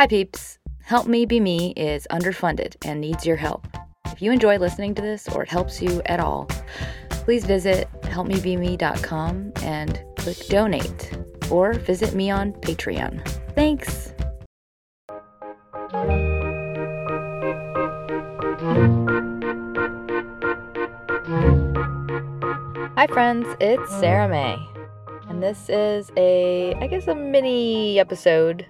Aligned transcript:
Hi, 0.00 0.06
peeps. 0.06 0.58
Help 0.80 1.08
Me 1.08 1.26
Be 1.26 1.40
Me 1.40 1.74
is 1.76 2.06
underfunded 2.10 2.74
and 2.86 3.02
needs 3.02 3.26
your 3.26 3.36
help. 3.36 3.66
If 4.06 4.22
you 4.22 4.32
enjoy 4.32 4.56
listening 4.56 4.94
to 4.94 5.02
this 5.02 5.28
or 5.28 5.42
it 5.42 5.50
helps 5.50 5.82
you 5.82 6.00
at 6.06 6.20
all, 6.20 6.48
please 7.10 7.44
visit 7.44 7.86
helpmebeme.com 8.04 9.52
and 9.62 10.02
click 10.16 10.38
donate 10.48 11.18
or 11.50 11.74
visit 11.74 12.14
me 12.14 12.30
on 12.30 12.54
Patreon. 12.54 13.22
Thanks. 13.54 14.14
Hi, 22.96 23.06
friends, 23.06 23.46
it's 23.60 23.90
Sarah 24.00 24.30
May, 24.30 24.56
and 25.28 25.42
this 25.42 25.68
is 25.68 26.10
a, 26.16 26.72
I 26.80 26.86
guess, 26.86 27.06
a 27.06 27.14
mini 27.14 28.00
episode. 28.00 28.64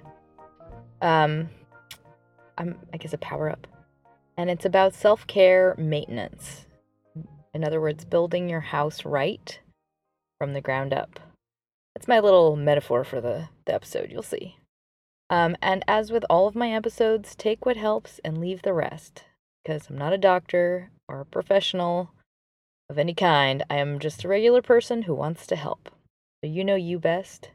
Um, 1.00 1.48
I'm, 2.58 2.78
I 2.92 2.96
guess, 2.96 3.12
a 3.12 3.18
power 3.18 3.50
up, 3.50 3.66
and 4.36 4.50
it's 4.50 4.64
about 4.64 4.94
self 4.94 5.26
care 5.26 5.74
maintenance. 5.78 6.66
In 7.52 7.64
other 7.64 7.80
words, 7.80 8.04
building 8.04 8.48
your 8.48 8.60
house 8.60 9.04
right 9.04 9.58
from 10.38 10.52
the 10.52 10.60
ground 10.60 10.92
up. 10.92 11.18
That's 11.94 12.08
my 12.08 12.20
little 12.20 12.56
metaphor 12.56 13.04
for 13.04 13.20
the, 13.20 13.48
the 13.66 13.74
episode, 13.74 14.10
you'll 14.10 14.22
see. 14.22 14.56
Um, 15.28 15.56
and 15.62 15.84
as 15.86 16.10
with 16.10 16.24
all 16.30 16.46
of 16.46 16.54
my 16.54 16.72
episodes, 16.72 17.34
take 17.34 17.66
what 17.66 17.76
helps 17.76 18.20
and 18.24 18.38
leave 18.38 18.62
the 18.62 18.72
rest. 18.72 19.24
Because 19.62 19.88
I'm 19.88 19.98
not 19.98 20.12
a 20.12 20.18
doctor 20.18 20.90
or 21.08 21.20
a 21.20 21.26
professional 21.26 22.10
of 22.88 22.98
any 22.98 23.14
kind. 23.14 23.62
I 23.68 23.76
am 23.76 23.98
just 23.98 24.24
a 24.24 24.28
regular 24.28 24.62
person 24.62 25.02
who 25.02 25.14
wants 25.14 25.46
to 25.48 25.56
help. 25.56 25.90
So 26.42 26.50
you 26.50 26.64
know 26.64 26.74
you 26.74 26.98
best. 26.98 27.50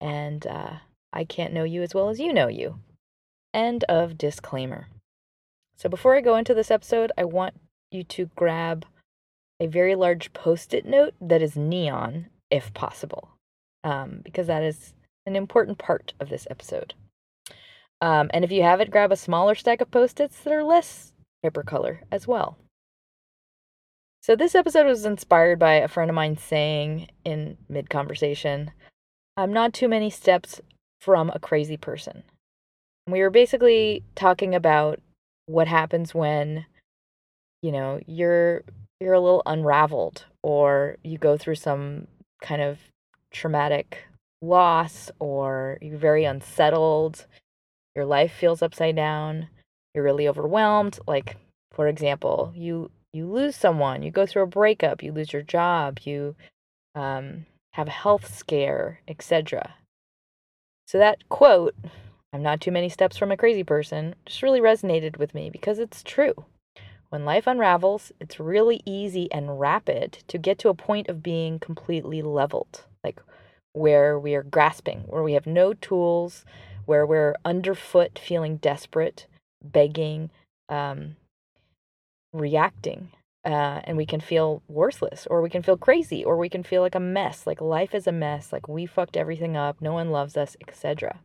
And 0.00 0.46
uh, 0.46 0.76
I 1.12 1.24
can't 1.24 1.52
know 1.52 1.64
you 1.64 1.82
as 1.82 1.94
well 1.94 2.08
as 2.08 2.20
you 2.20 2.32
know 2.32 2.48
you. 2.48 2.80
End 3.52 3.84
of 3.84 4.16
disclaimer. 4.16 4.88
So 5.76 5.88
before 5.88 6.16
I 6.16 6.20
go 6.20 6.36
into 6.36 6.54
this 6.54 6.70
episode, 6.70 7.10
I 7.16 7.24
want 7.24 7.54
you 7.90 8.04
to 8.04 8.30
grab 8.36 8.84
a 9.58 9.66
very 9.66 9.94
large 9.94 10.32
post 10.32 10.72
it 10.74 10.86
note 10.86 11.14
that 11.20 11.42
is 11.42 11.56
neon, 11.56 12.26
if 12.50 12.72
possible, 12.74 13.30
um, 13.84 14.20
because 14.24 14.46
that 14.46 14.62
is 14.62 14.94
an 15.26 15.36
important 15.36 15.78
part 15.78 16.12
of 16.20 16.28
this 16.28 16.46
episode. 16.50 16.94
Um, 18.00 18.30
and 18.32 18.44
if 18.44 18.52
you 18.52 18.62
have 18.62 18.80
it, 18.80 18.90
grab 18.90 19.12
a 19.12 19.16
smaller 19.16 19.54
stack 19.54 19.80
of 19.80 19.90
post 19.90 20.20
its 20.20 20.40
that 20.40 20.52
are 20.52 20.64
less 20.64 21.12
hypercolor 21.44 22.00
as 22.10 22.26
well. 22.26 22.56
So, 24.22 24.36
this 24.36 24.54
episode 24.54 24.86
was 24.86 25.04
inspired 25.04 25.58
by 25.58 25.74
a 25.74 25.88
friend 25.88 26.10
of 26.10 26.14
mine 26.14 26.36
saying 26.36 27.08
in 27.24 27.56
mid 27.68 27.88
conversation, 27.88 28.70
I'm 29.36 29.52
not 29.52 29.72
too 29.72 29.88
many 29.88 30.10
steps 30.10 30.60
from 31.00 31.30
a 31.34 31.38
crazy 31.38 31.76
person. 31.76 32.22
We 33.06 33.20
were 33.20 33.30
basically 33.30 34.04
talking 34.14 34.54
about 34.54 35.00
what 35.46 35.66
happens 35.66 36.14
when, 36.14 36.66
you 37.62 37.72
know, 37.72 38.00
you're 38.06 38.62
you're 39.00 39.14
a 39.14 39.20
little 39.20 39.42
unraveled 39.46 40.26
or 40.42 40.96
you 41.02 41.18
go 41.18 41.36
through 41.36 41.54
some 41.54 42.06
kind 42.42 42.60
of 42.60 42.78
traumatic 43.30 44.04
loss 44.42 45.10
or 45.18 45.78
you're 45.80 45.98
very 45.98 46.24
unsettled, 46.24 47.26
your 47.96 48.04
life 48.04 48.32
feels 48.32 48.62
upside 48.62 48.96
down, 48.96 49.48
you're 49.94 50.04
really 50.04 50.28
overwhelmed, 50.28 50.98
like 51.06 51.36
for 51.72 51.88
example, 51.88 52.52
you 52.54 52.90
you 53.12 53.26
lose 53.26 53.56
someone, 53.56 54.02
you 54.02 54.10
go 54.10 54.26
through 54.26 54.42
a 54.42 54.46
breakup, 54.46 55.02
you 55.02 55.10
lose 55.12 55.32
your 55.32 55.42
job, 55.42 55.98
you 56.04 56.36
um, 56.94 57.46
have 57.72 57.88
a 57.88 57.92
health 57.92 58.32
scare, 58.32 59.00
etc. 59.08 59.74
So 60.90 60.98
that 60.98 61.28
quote, 61.28 61.76
I'm 62.32 62.42
not 62.42 62.60
too 62.60 62.72
many 62.72 62.88
steps 62.88 63.16
from 63.16 63.30
a 63.30 63.36
crazy 63.36 63.62
person, 63.62 64.16
just 64.26 64.42
really 64.42 64.60
resonated 64.60 65.18
with 65.18 65.36
me 65.36 65.48
because 65.48 65.78
it's 65.78 66.02
true. 66.02 66.46
When 67.10 67.24
life 67.24 67.46
unravels, 67.46 68.10
it's 68.18 68.40
really 68.40 68.82
easy 68.84 69.30
and 69.30 69.60
rapid 69.60 70.24
to 70.26 70.36
get 70.36 70.58
to 70.58 70.68
a 70.68 70.74
point 70.74 71.08
of 71.08 71.22
being 71.22 71.60
completely 71.60 72.22
leveled, 72.22 72.86
like 73.04 73.20
where 73.72 74.18
we 74.18 74.34
are 74.34 74.42
grasping, 74.42 75.02
where 75.02 75.22
we 75.22 75.34
have 75.34 75.46
no 75.46 75.74
tools, 75.74 76.44
where 76.86 77.06
we're 77.06 77.36
underfoot, 77.44 78.18
feeling 78.18 78.56
desperate, 78.56 79.28
begging, 79.62 80.30
um, 80.68 81.14
reacting. 82.32 83.12
Uh, 83.44 83.80
and 83.84 83.96
we 83.96 84.04
can 84.04 84.20
feel 84.20 84.62
worthless, 84.68 85.26
or 85.30 85.40
we 85.40 85.48
can 85.48 85.62
feel 85.62 85.76
crazy, 85.76 86.22
or 86.22 86.36
we 86.36 86.50
can 86.50 86.62
feel 86.62 86.82
like 86.82 86.94
a 86.94 87.00
mess, 87.00 87.46
like 87.46 87.60
life 87.60 87.94
is 87.94 88.06
a 88.06 88.12
mess, 88.12 88.52
like 88.52 88.68
we 88.68 88.84
fucked 88.84 89.16
everything 89.16 89.56
up, 89.56 89.80
no 89.80 89.94
one 89.94 90.10
loves 90.10 90.36
us, 90.36 90.56
etc. 90.60 91.20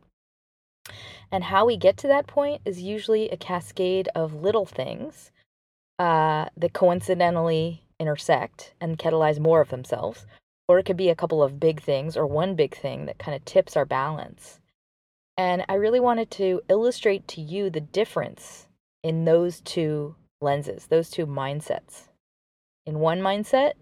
And 1.30 1.44
how 1.44 1.66
we 1.66 1.76
get 1.76 1.96
to 1.98 2.08
that 2.08 2.26
point 2.26 2.62
is 2.64 2.80
usually 2.80 3.28
a 3.28 3.36
cascade 3.36 4.08
of 4.14 4.32
little 4.32 4.64
things 4.64 5.30
uh, 5.98 6.46
that 6.56 6.72
coincidentally 6.72 7.82
intersect 7.98 8.74
and 8.80 8.98
catalyze 8.98 9.38
more 9.38 9.60
of 9.60 9.68
themselves, 9.68 10.26
or 10.68 10.78
it 10.78 10.84
could 10.84 10.96
be 10.96 11.08
a 11.08 11.16
couple 11.16 11.42
of 11.42 11.60
big 11.60 11.82
things 11.82 12.16
or 12.16 12.26
one 12.26 12.54
big 12.54 12.74
thing 12.74 13.06
that 13.06 13.18
kind 13.18 13.34
of 13.34 13.44
tips 13.44 13.76
our 13.76 13.84
balance. 13.84 14.60
And 15.36 15.64
I 15.68 15.74
really 15.74 16.00
wanted 16.00 16.30
to 16.32 16.62
illustrate 16.68 17.28
to 17.28 17.40
you 17.40 17.68
the 17.68 17.80
difference 17.80 18.68
in 19.02 19.24
those 19.24 19.60
two 19.60 20.14
lenses, 20.40 20.86
those 20.86 21.10
two 21.10 21.26
mindsets. 21.26 22.08
In 22.86 22.98
one 22.98 23.20
mindset, 23.20 23.72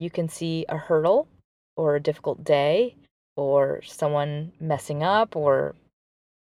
you 0.00 0.10
can 0.10 0.28
see 0.28 0.64
a 0.68 0.76
hurdle 0.76 1.28
or 1.76 1.96
a 1.96 2.00
difficult 2.00 2.44
day 2.44 2.96
or 3.36 3.80
someone 3.84 4.52
messing 4.60 5.02
up 5.02 5.36
or, 5.36 5.74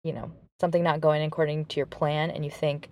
you 0.04 0.12
know, 0.12 0.30
something 0.60 0.82
not 0.82 1.00
going 1.00 1.22
according 1.22 1.64
to 1.66 1.76
your 1.76 1.86
plan 1.86 2.30
and 2.30 2.44
you 2.44 2.50
think, 2.50 2.90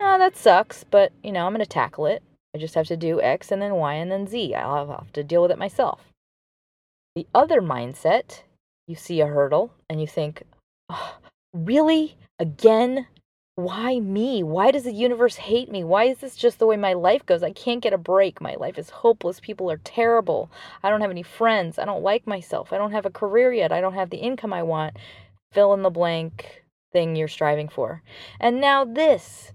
oh, 0.00 0.18
that 0.18 0.36
sucks, 0.36 0.84
but, 0.84 1.12
you 1.22 1.32
know, 1.32 1.46
I'm 1.46 1.52
going 1.52 1.64
to 1.64 1.68
tackle 1.68 2.06
it. 2.06 2.22
I 2.54 2.58
just 2.58 2.74
have 2.74 2.86
to 2.88 2.96
do 2.96 3.20
X 3.20 3.50
and 3.50 3.62
then 3.62 3.74
Y 3.74 3.94
and 3.94 4.10
then 4.10 4.26
Z. 4.26 4.54
I'll 4.54 4.88
have 4.88 5.12
to 5.12 5.24
deal 5.24 5.42
with 5.42 5.50
it 5.50 5.58
myself. 5.58 6.00
The 7.14 7.26
other 7.34 7.60
mindset, 7.60 8.42
you 8.86 8.94
see 8.94 9.20
a 9.20 9.26
hurdle 9.26 9.72
and 9.88 10.00
you 10.00 10.06
think, 10.06 10.42
oh, 10.88 11.18
really? 11.52 12.16
Again? 12.38 13.06
Why 13.54 14.00
me? 14.00 14.42
Why 14.42 14.70
does 14.70 14.84
the 14.84 14.92
universe 14.92 15.36
hate 15.36 15.70
me? 15.70 15.84
Why 15.84 16.04
is 16.04 16.18
this 16.18 16.36
just 16.36 16.58
the 16.58 16.66
way 16.66 16.76
my 16.76 16.94
life 16.94 17.26
goes? 17.26 17.42
I 17.42 17.52
can't 17.52 17.82
get 17.82 17.92
a 17.92 17.98
break. 17.98 18.40
My 18.40 18.54
life 18.54 18.78
is 18.78 18.88
hopeless. 18.88 19.40
People 19.40 19.70
are 19.70 19.80
terrible. 19.84 20.50
I 20.82 20.88
don't 20.88 21.02
have 21.02 21.10
any 21.10 21.22
friends. 21.22 21.78
I 21.78 21.84
don't 21.84 22.02
like 22.02 22.26
myself. 22.26 22.72
I 22.72 22.78
don't 22.78 22.92
have 22.92 23.04
a 23.04 23.10
career 23.10 23.52
yet. 23.52 23.70
I 23.70 23.82
don't 23.82 23.94
have 23.94 24.10
the 24.10 24.16
income 24.18 24.54
I 24.54 24.62
want. 24.62 24.96
Fill 25.52 25.74
in 25.74 25.82
the 25.82 25.90
blank 25.90 26.64
thing 26.92 27.14
you're 27.14 27.28
striving 27.28 27.68
for. 27.68 28.02
And 28.40 28.58
now 28.58 28.86
this. 28.86 29.52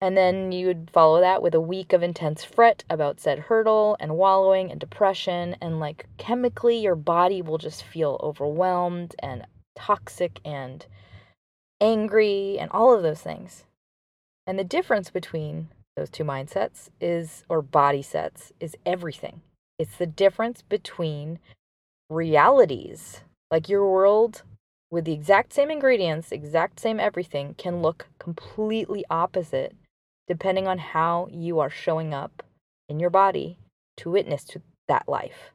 And 0.00 0.16
then 0.16 0.50
you 0.50 0.66
would 0.66 0.90
follow 0.90 1.20
that 1.20 1.42
with 1.42 1.54
a 1.54 1.60
week 1.60 1.92
of 1.92 2.02
intense 2.02 2.42
fret 2.42 2.82
about 2.88 3.20
said 3.20 3.38
hurdle 3.38 3.96
and 4.00 4.16
wallowing 4.16 4.70
and 4.70 4.80
depression. 4.80 5.54
And 5.60 5.78
like 5.78 6.06
chemically, 6.16 6.78
your 6.78 6.96
body 6.96 7.42
will 7.42 7.58
just 7.58 7.84
feel 7.84 8.18
overwhelmed 8.22 9.14
and 9.18 9.46
toxic 9.76 10.40
and 10.46 10.86
angry, 11.82 12.56
and 12.58 12.70
all 12.70 12.94
of 12.94 13.02
those 13.02 13.20
things. 13.20 13.64
And 14.46 14.58
the 14.58 14.64
difference 14.64 15.10
between 15.10 15.68
those 15.96 16.08
two 16.08 16.24
mindsets 16.24 16.88
is, 17.00 17.44
or 17.48 17.60
body 17.60 18.02
sets, 18.02 18.52
is 18.60 18.76
everything. 18.86 19.42
It's 19.78 19.96
the 19.96 20.06
difference 20.06 20.62
between 20.62 21.38
realities, 22.08 23.20
like 23.50 23.68
your 23.68 23.90
world 23.90 24.42
with 24.90 25.04
the 25.06 25.12
exact 25.12 25.52
same 25.52 25.70
ingredients, 25.70 26.32
exact 26.32 26.78
same 26.78 27.00
everything, 27.00 27.54
can 27.58 27.82
look 27.82 28.06
completely 28.18 29.04
opposite 29.10 29.74
depending 30.28 30.68
on 30.68 30.78
how 30.78 31.28
you 31.30 31.58
are 31.58 31.70
showing 31.70 32.14
up 32.14 32.42
in 32.88 33.00
your 33.00 33.10
body 33.10 33.58
to 33.96 34.10
witness 34.10 34.44
to 34.44 34.62
that 34.88 35.08
life. 35.08 35.52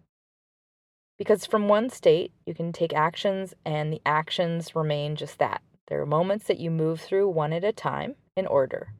Because 1.17 1.45
from 1.45 1.67
one 1.67 1.89
state, 1.89 2.31
you 2.45 2.53
can 2.53 2.71
take 2.71 2.93
actions 2.93 3.53
and 3.65 3.93
the 3.93 4.01
actions 4.05 4.75
remain 4.75 5.15
just 5.15 5.39
that 5.39 5.61
there 5.87 6.01
are 6.01 6.05
moments 6.05 6.45
that 6.47 6.59
you 6.59 6.69
move 6.69 7.01
through 7.01 7.29
one 7.29 7.53
at 7.53 7.63
a 7.63 7.71
time 7.71 8.15
in 8.35 8.45
order 8.45 8.93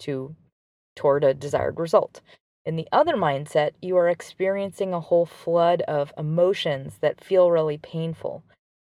to 0.00 0.34
toward 0.96 1.24
a 1.24 1.34
desired 1.34 1.78
result. 1.78 2.20
In 2.64 2.76
the 2.76 2.88
other 2.92 3.16
mindset, 3.16 3.72
you 3.82 3.96
are 3.96 4.08
experiencing 4.08 4.94
a 4.94 5.00
whole 5.00 5.26
flood 5.26 5.82
of 5.82 6.12
emotions 6.16 6.98
that 7.00 7.22
feel 7.22 7.50
really 7.50 7.78
painful, 7.78 8.42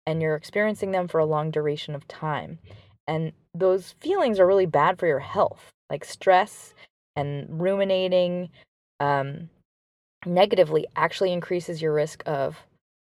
and 0.06 0.22
you're 0.22 0.36
experiencing 0.36 0.92
them 0.92 1.08
for 1.08 1.18
a 1.18 1.26
long 1.26 1.50
duration 1.50 1.94
of 1.94 2.08
time. 2.08 2.58
And 3.06 3.32
those 3.54 3.94
feelings 4.00 4.40
are 4.40 4.46
really 4.46 4.66
bad 4.66 4.98
for 4.98 5.06
your 5.06 5.20
health, 5.20 5.72
like 5.90 6.04
stress 6.04 6.74
and 7.16 7.60
ruminating 7.60 8.50
um, 9.00 9.50
negatively 10.24 10.86
actually 10.96 11.32
increases 11.32 11.82
your 11.82 11.92
risk 11.92 12.22
of 12.26 12.56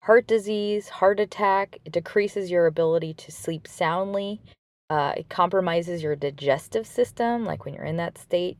heart 0.02 0.26
disease, 0.26 0.88
heart 0.88 1.20
attack. 1.20 1.78
It 1.84 1.92
decreases 1.92 2.50
your 2.50 2.66
ability 2.66 3.14
to 3.14 3.32
sleep 3.32 3.66
soundly. 3.66 4.40
Uh, 4.90 5.14
it 5.16 5.28
compromises 5.28 6.02
your 6.02 6.16
digestive 6.16 6.86
system. 6.86 7.44
Like 7.44 7.64
when 7.64 7.74
you're 7.74 7.84
in 7.84 7.98
that 7.98 8.18
state, 8.18 8.56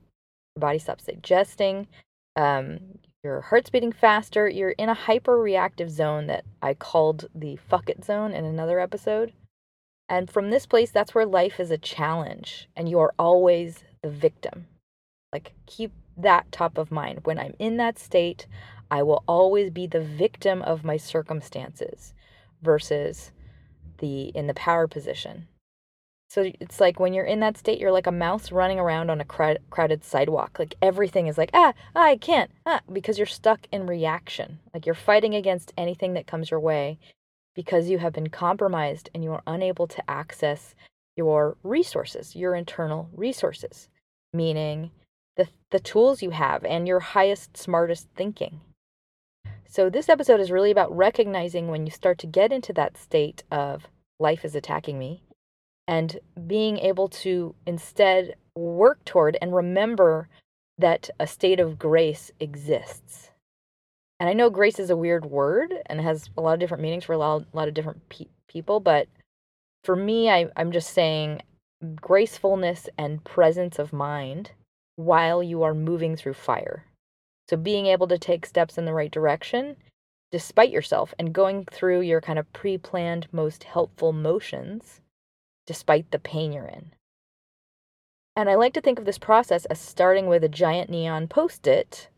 your 0.55 0.61
body 0.61 0.79
stops 0.79 1.05
digesting. 1.05 1.87
Um, 2.37 2.79
your 3.25 3.41
heart's 3.41 3.71
beating 3.71 3.93
faster. 3.93 4.49
You're 4.49 4.71
in 4.71 4.89
a 4.89 4.95
hyper 4.95 5.39
reactive 5.39 5.91
zone 5.91 6.27
that 6.27 6.45
I 6.63 6.75
called 6.75 7.29
the 7.35 7.57
fuck 7.57 7.89
it 7.91 8.05
zone 8.05 8.33
in 8.33 8.45
another 8.45 8.79
episode. 8.79 9.33
And 10.09 10.31
from 10.31 10.51
this 10.51 10.67
place, 10.67 10.91
that's 10.91 11.15
where 11.15 11.27
life 11.27 11.61
is 11.61 11.71
a 11.71 11.79
challenge 11.79 12.69
and 12.77 12.89
you 12.89 12.99
are 12.99 13.15
always 13.19 13.85
the 14.03 14.11
victim. 14.11 14.67
Like, 15.33 15.53
keep 15.67 15.93
that 16.17 16.51
top 16.53 16.79
of 16.79 16.91
mind. 16.91 17.21
When 17.25 17.39
I'm 17.39 17.55
in 17.59 17.77
that 17.79 17.99
state, 17.99 18.47
I 18.91 19.03
will 19.03 19.23
always 19.27 19.71
be 19.71 19.87
the 19.87 20.01
victim 20.01 20.63
of 20.63 20.85
my 20.85 20.97
circumstances 20.97 22.15
versus 22.63 23.33
the 23.99 24.29
in 24.35 24.47
the 24.47 24.55
power 24.55 24.87
position. 24.87 25.49
So 26.31 26.53
it's 26.61 26.79
like 26.79 27.01
when 27.01 27.15
you're 27.15 27.25
in 27.25 27.41
that 27.41 27.57
state, 27.57 27.81
you're 27.81 27.93
like 27.93 28.07
a 28.07 28.13
mouse 28.13 28.53
running 28.53 28.79
around 28.79 29.09
on 29.09 29.21
a 29.21 29.25
crowded 29.25 30.05
sidewalk. 30.05 30.59
Like 30.59 30.75
everything 30.83 31.27
is 31.27 31.39
like, 31.39 31.51
ah, 31.55 31.73
I 31.97 32.17
can't, 32.17 32.51
ah, 32.67 32.81
because 32.93 33.17
you're 33.17 33.27
stuck 33.27 33.61
in 33.73 33.87
reaction. 33.87 34.59
Like 34.75 34.85
you're 34.85 34.95
fighting 34.95 35.35
against 35.35 35.73
anything 35.79 36.13
that 36.15 36.27
comes 36.27 36.51
your 36.51 36.61
way 36.61 36.99
because 37.55 37.89
you 37.89 37.99
have 37.99 38.13
been 38.13 38.29
compromised 38.29 39.09
and 39.15 39.25
you 39.25 39.33
are 39.33 39.43
unable 39.47 39.87
to 39.87 40.11
access 40.11 40.75
your 41.17 41.57
resources, 41.63 42.37
your 42.37 42.55
internal 42.55 43.09
resources, 43.15 43.89
meaning 44.35 44.91
the, 45.37 45.49
the 45.71 45.81
tools 45.81 46.23
you 46.23 46.31
have 46.31 46.63
and 46.65 46.87
your 46.87 47.01
highest, 47.01 47.57
smartest 47.57 48.07
thinking. 48.15 48.61
So, 49.71 49.91
this 49.91 50.09
episode 50.09 50.41
is 50.41 50.51
really 50.51 50.71
about 50.71 50.97
recognizing 50.97 51.69
when 51.69 51.85
you 51.85 51.93
start 51.93 52.17
to 52.21 52.27
get 52.27 52.53
into 52.53 52.73
that 52.73 52.97
state 52.97 53.45
of 53.51 53.87
life 54.19 54.43
is 54.43 54.55
attacking 54.55 54.99
me 54.99 55.23
and 55.87 56.19
being 56.47 56.79
able 56.79 57.09
to 57.09 57.55
instead 57.67 58.35
work 58.57 59.05
toward 59.05 59.37
and 59.43 59.55
remember 59.55 60.29
that 60.79 61.11
a 61.21 61.27
state 61.27 61.61
of 61.61 61.79
grace 61.79 62.31
exists. 62.41 63.31
And 64.19 64.31
I 64.31 64.33
know 64.33 64.49
grace 64.49 64.79
is 64.79 64.89
a 64.89 64.97
weird 64.97 65.27
word 65.27 65.75
and 65.85 66.01
has 66.01 66.31
a 66.39 66.41
lot 66.41 66.55
of 66.55 66.61
different 66.61 66.83
meanings 66.83 67.05
for 67.05 67.13
a 67.13 67.19
lot, 67.19 67.43
a 67.53 67.57
lot 67.57 67.69
of 67.69 67.75
different 67.75 68.09
pe- 68.09 68.25
people, 68.49 68.81
but 68.81 69.07
for 69.85 69.95
me, 69.95 70.31
I, 70.31 70.47
I'm 70.57 70.73
just 70.73 70.95
saying 70.95 71.43
gracefulness 72.01 72.89
and 72.97 73.23
presence 73.23 73.79
of 73.79 73.93
mind 73.93 74.53
while 74.97 75.43
you 75.43 75.63
are 75.63 75.75
moving 75.75 76.17
through 76.17 76.35
fire. 76.35 76.85
So 77.49 77.57
being 77.57 77.87
able 77.87 78.09
to 78.09 78.19
take 78.19 78.47
steps 78.47 78.79
in 78.79 78.85
the 78.85 78.93
right 78.93 79.11
direction 79.11 79.77
despite 80.31 80.71
yourself 80.71 81.15
and 81.19 81.33
going 81.33 81.65
through 81.65 82.03
your 82.03 82.21
kind 82.21 82.39
of 82.39 82.53
pre 82.53 82.77
planned, 82.77 83.27
most 83.33 83.65
helpful 83.65 84.13
motions 84.13 85.01
despite 85.67 86.11
the 86.11 86.19
pain 86.19 86.53
you're 86.53 86.67
in. 86.67 86.93
And 88.37 88.49
I 88.49 88.55
like 88.55 88.73
to 88.75 88.81
think 88.81 88.99
of 88.99 89.05
this 89.05 89.19
process 89.19 89.65
as 89.67 89.81
starting 89.81 90.27
with 90.27 90.45
a 90.45 90.49
giant 90.49 90.91
neon 90.91 91.29
post 91.29 91.67
it 91.67 92.09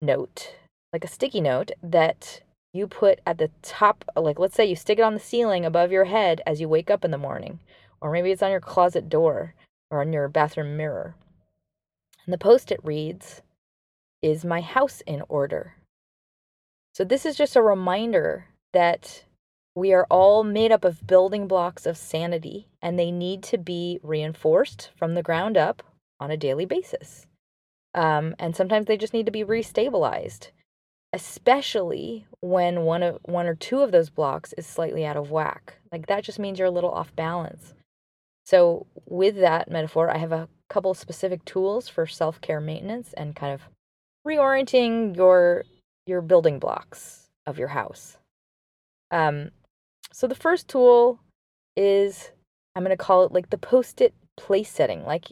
note, 0.00 0.54
like 0.92 1.04
a 1.04 1.08
sticky 1.08 1.40
note 1.40 1.72
that 1.82 2.42
you 2.72 2.86
put 2.86 3.20
at 3.26 3.38
the 3.38 3.50
top, 3.62 4.04
like 4.16 4.38
let's 4.38 4.54
say 4.54 4.64
you 4.64 4.76
stick 4.76 4.98
it 4.98 5.02
on 5.02 5.14
the 5.14 5.20
ceiling 5.20 5.64
above 5.64 5.92
your 5.92 6.04
head 6.04 6.40
as 6.46 6.60
you 6.60 6.68
wake 6.68 6.90
up 6.90 7.04
in 7.04 7.10
the 7.10 7.18
morning, 7.18 7.58
or 8.00 8.10
maybe 8.10 8.30
it's 8.30 8.42
on 8.42 8.50
your 8.50 8.60
closet 8.60 9.08
door 9.08 9.54
or 9.90 10.00
on 10.00 10.12
your 10.12 10.28
bathroom 10.28 10.76
mirror. 10.76 11.14
And 12.24 12.32
the 12.32 12.38
post 12.38 12.70
it 12.70 12.80
reads, 12.82 13.42
Is 14.22 14.44
my 14.44 14.60
house 14.60 15.00
in 15.06 15.22
order? 15.28 15.74
So, 16.94 17.04
this 17.04 17.24
is 17.24 17.36
just 17.36 17.54
a 17.54 17.62
reminder 17.62 18.46
that 18.72 19.24
we 19.74 19.92
are 19.92 20.06
all 20.10 20.42
made 20.42 20.72
up 20.72 20.84
of 20.84 21.06
building 21.06 21.46
blocks 21.46 21.86
of 21.86 21.96
sanity, 21.96 22.66
and 22.82 22.98
they 22.98 23.12
need 23.12 23.44
to 23.44 23.58
be 23.58 24.00
reinforced 24.02 24.90
from 24.96 25.14
the 25.14 25.22
ground 25.22 25.56
up 25.56 25.82
on 26.18 26.32
a 26.32 26.36
daily 26.36 26.64
basis. 26.64 27.26
Um, 27.94 28.34
and 28.38 28.56
sometimes 28.56 28.86
they 28.86 28.96
just 28.96 29.12
need 29.14 29.26
to 29.26 29.32
be 29.32 29.44
restabilized, 29.44 30.50
especially 31.12 32.26
when 32.40 32.82
one 32.82 33.04
of 33.04 33.18
one 33.22 33.46
or 33.46 33.54
two 33.54 33.80
of 33.80 33.92
those 33.92 34.10
blocks 34.10 34.52
is 34.54 34.66
slightly 34.66 35.06
out 35.06 35.16
of 35.16 35.30
whack. 35.30 35.78
Like 35.92 36.06
that 36.06 36.24
just 36.24 36.40
means 36.40 36.58
you're 36.58 36.68
a 36.68 36.72
little 36.72 36.90
off 36.90 37.14
balance. 37.14 37.74
So, 38.44 38.86
with 39.06 39.36
that 39.36 39.70
metaphor, 39.70 40.10
I 40.10 40.18
have 40.18 40.32
a 40.32 40.48
couple 40.68 40.94
specific 40.94 41.44
tools 41.44 41.88
for 41.88 42.06
self-care 42.06 42.60
maintenance 42.60 43.12
and 43.12 43.36
kind 43.36 43.54
of 43.54 43.62
reorienting 44.26 45.16
your 45.16 45.64
your 46.06 46.22
building 46.22 46.58
blocks 46.58 47.28
of 47.46 47.58
your 47.58 47.68
house. 47.68 48.16
Um, 49.10 49.50
so 50.12 50.26
the 50.26 50.34
first 50.34 50.68
tool 50.68 51.20
is 51.76 52.30
I'm 52.74 52.84
going 52.84 52.96
to 52.96 53.02
call 53.02 53.24
it 53.24 53.32
like 53.32 53.50
the 53.50 53.58
post-it 53.58 54.14
place 54.36 54.70
setting. 54.70 55.04
Like 55.04 55.26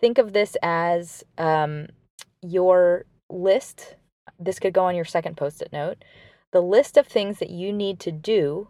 think 0.00 0.18
of 0.18 0.32
this 0.32 0.56
as 0.62 1.24
um, 1.38 1.88
your 2.42 3.04
list. 3.28 3.96
This 4.38 4.58
could 4.58 4.72
go 4.72 4.84
on 4.84 4.94
your 4.96 5.04
second 5.04 5.36
post-it 5.36 5.72
note. 5.72 6.04
The 6.52 6.60
list 6.60 6.96
of 6.96 7.06
things 7.06 7.38
that 7.38 7.50
you 7.50 7.72
need 7.72 8.00
to 8.00 8.12
do 8.12 8.68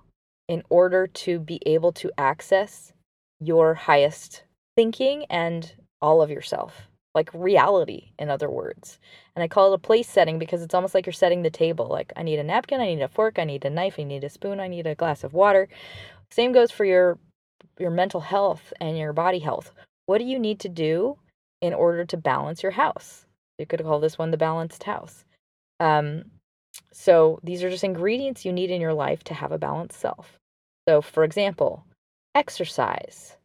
in 0.48 0.62
order 0.68 1.06
to 1.06 1.38
be 1.38 1.60
able 1.64 1.92
to 1.92 2.10
access 2.18 2.92
your 3.40 3.74
highest 3.74 4.44
thinking 4.76 5.24
and 5.30 5.74
all 6.02 6.20
of 6.22 6.30
yourself, 6.30 6.88
like 7.14 7.30
reality, 7.34 8.12
in 8.18 8.30
other 8.30 8.48
words. 8.48 8.98
And 9.34 9.42
I 9.42 9.48
call 9.48 9.72
it 9.72 9.76
a 9.76 9.78
place 9.78 10.08
setting 10.08 10.38
because 10.38 10.62
it's 10.62 10.74
almost 10.74 10.94
like 10.94 11.06
you're 11.06 11.12
setting 11.12 11.42
the 11.42 11.50
table. 11.50 11.86
Like, 11.86 12.12
I 12.16 12.22
need 12.22 12.38
a 12.38 12.44
napkin, 12.44 12.80
I 12.80 12.86
need 12.86 13.02
a 13.02 13.08
fork, 13.08 13.38
I 13.38 13.44
need 13.44 13.64
a 13.64 13.70
knife, 13.70 13.96
I 13.98 14.04
need 14.04 14.24
a 14.24 14.30
spoon, 14.30 14.60
I 14.60 14.68
need 14.68 14.86
a 14.86 14.94
glass 14.94 15.24
of 15.24 15.34
water. 15.34 15.68
Same 16.30 16.52
goes 16.52 16.70
for 16.70 16.84
your 16.84 17.18
your 17.78 17.90
mental 17.90 18.20
health 18.20 18.72
and 18.80 18.96
your 18.96 19.12
body 19.12 19.38
health. 19.38 19.72
What 20.06 20.18
do 20.18 20.24
you 20.24 20.38
need 20.38 20.60
to 20.60 20.68
do 20.68 21.18
in 21.60 21.74
order 21.74 22.04
to 22.04 22.16
balance 22.16 22.62
your 22.62 22.72
house? 22.72 23.26
You 23.58 23.66
could 23.66 23.82
call 23.82 24.00
this 24.00 24.18
one 24.18 24.30
the 24.30 24.36
balanced 24.36 24.84
house. 24.84 25.24
Um, 25.78 26.24
so 26.92 27.40
these 27.42 27.62
are 27.62 27.70
just 27.70 27.84
ingredients 27.84 28.44
you 28.44 28.52
need 28.52 28.70
in 28.70 28.80
your 28.80 28.94
life 28.94 29.24
to 29.24 29.34
have 29.34 29.52
a 29.52 29.58
balanced 29.58 29.98
self. 29.98 30.38
So, 30.88 31.02
for 31.02 31.24
example, 31.24 31.84
exercise, 32.34 33.36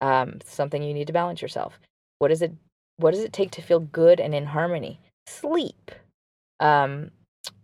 um, 0.00 0.38
something 0.44 0.82
you 0.82 0.94
need 0.94 1.06
to 1.06 1.12
balance 1.12 1.42
yourself. 1.42 1.78
What 2.18 2.28
does 2.28 2.42
it 2.42 2.52
What 2.96 3.12
does 3.12 3.24
it 3.24 3.32
take 3.32 3.50
to 3.52 3.62
feel 3.62 3.80
good 3.80 4.20
and 4.20 4.34
in 4.34 4.46
harmony? 4.46 5.00
Sleep. 5.26 5.90
Um, 6.60 7.10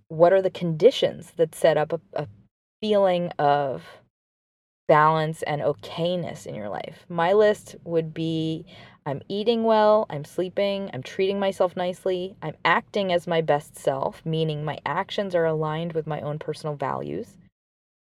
what 0.09 0.33
are 0.33 0.43
the 0.43 0.51
conditions 0.51 1.33
that 1.37 1.55
set 1.55 1.77
up 1.77 1.93
a, 1.93 2.01
a 2.15 2.27
feeling 2.81 3.29
of 3.39 3.85
balance 4.89 5.43
and 5.43 5.63
okayness 5.63 6.47
in 6.47 6.55
your 6.55 6.69
life? 6.69 7.05
My 7.09 7.33
list 7.33 7.77
would 7.85 8.13
be 8.13 8.67
I'm 9.07 9.23
eating 9.29 9.65
well, 9.65 10.07
I'm 10.11 10.25
sleeping, 10.25 10.91
I'm 10.93 11.03
treating 11.03 11.39
myself 11.39 11.77
nicely, 11.77 12.37
I'm 12.43 12.57
acting 12.65 13.13
as 13.13 13.27
my 13.27 13.41
best 13.41 13.77
self, 13.77 14.21
meaning 14.27 14.65
my 14.65 14.79
actions 14.85 15.35
are 15.35 15.47
aligned 15.47 15.93
with 15.93 16.07
my 16.07 16.21
own 16.21 16.39
personal 16.39 16.77
values. 16.77 17.39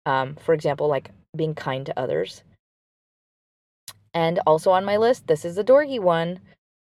Um, 0.06 0.36
for 0.36 0.54
example, 0.54 0.88
like 0.88 1.12
being 1.36 1.56
kind 1.56 1.86
to 1.88 2.00
others, 2.00 2.44
and 4.14 4.40
also 4.48 4.72
on 4.72 4.86
my 4.86 4.96
list, 4.96 5.28
this 5.28 5.44
is 5.44 5.58
a 5.58 5.64
dorky 5.64 6.00
one. 6.00 6.40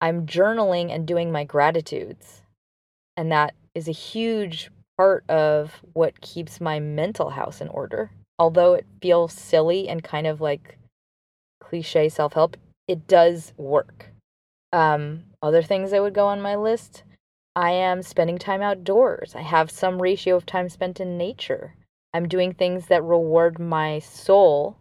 I'm 0.03 0.27
journaling 0.27 0.91
and 0.91 1.07
doing 1.07 1.33
my 1.33 1.45
gratitudes. 1.45 2.43
And 3.17 3.33
that 3.33 3.55
is 3.75 3.89
a 3.89 3.93
huge 3.93 4.71
part 4.99 5.25
of 5.31 5.81
what 5.95 6.21
keeps 6.21 6.61
my 6.61 6.81
mental 6.81 7.31
house 7.31 7.63
in 7.63 7.69
order. 7.69 8.11
Although 8.39 8.75
it 8.75 8.87
feels 9.01 9.33
silly 9.33 9.89
and 9.89 10.05
kind 10.05 10.27
of 10.27 10.41
like 10.41 10.77
cliche 11.61 12.11
self 12.11 12.35
help, 12.35 12.59
it 12.89 13.07
does 13.07 13.55
work. 13.57 14.11
Um, 14.73 15.25
other 15.43 15.63
things 15.63 15.93
that 15.93 16.03
would 16.03 16.15
go 16.15 16.27
on 16.27 16.43
my 16.43 16.57
list 16.57 17.05
I 17.55 17.73
am 17.73 18.03
spending 18.03 18.39
time 18.39 18.63
outdoors. 18.63 19.35
I 19.35 19.43
have 19.43 19.71
some 19.71 20.01
ratio 20.01 20.37
of 20.37 20.47
time 20.47 20.71
spent 20.71 21.01
in 21.01 21.19
nature. 21.19 21.75
I'm 22.15 22.27
doing 22.27 22.55
things 22.55 22.87
that 22.87 23.05
reward 23.05 23.59
my 23.59 23.99
soul 23.99 24.79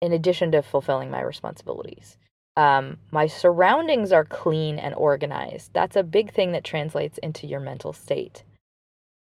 in 0.00 0.12
addition 0.12 0.50
to 0.52 0.62
fulfilling 0.62 1.10
my 1.10 1.20
responsibilities. 1.20 2.16
Um, 2.56 2.98
my 3.10 3.26
surroundings 3.26 4.12
are 4.12 4.24
clean 4.24 4.78
and 4.78 4.94
organized. 4.94 5.70
That's 5.72 5.96
a 5.96 6.02
big 6.02 6.32
thing 6.32 6.52
that 6.52 6.64
translates 6.64 7.18
into 7.18 7.46
your 7.46 7.60
mental 7.60 7.92
state. 7.92 8.42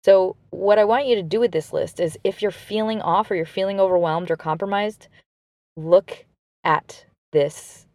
So, 0.05 0.37
what 0.51 0.79
I 0.79 0.85
want 0.85 1.07
you 1.07 1.17
to 1.17 1.23
do 1.23 1.41
with 1.41 1.53
this 1.53 1.73
list 1.73 2.01
is 2.01 2.19
if 2.25 2.41
you're 2.41 2.51
feeling 2.51 3.03
off 3.03 3.31
or 3.31 3.35
you're 3.35 3.45
feeling 3.45 3.81
overwhelmed 3.81 4.31
or 4.31 4.37
compromised, 4.37 5.09
look 5.77 6.25
at 6.65 7.05
this 7.33 7.87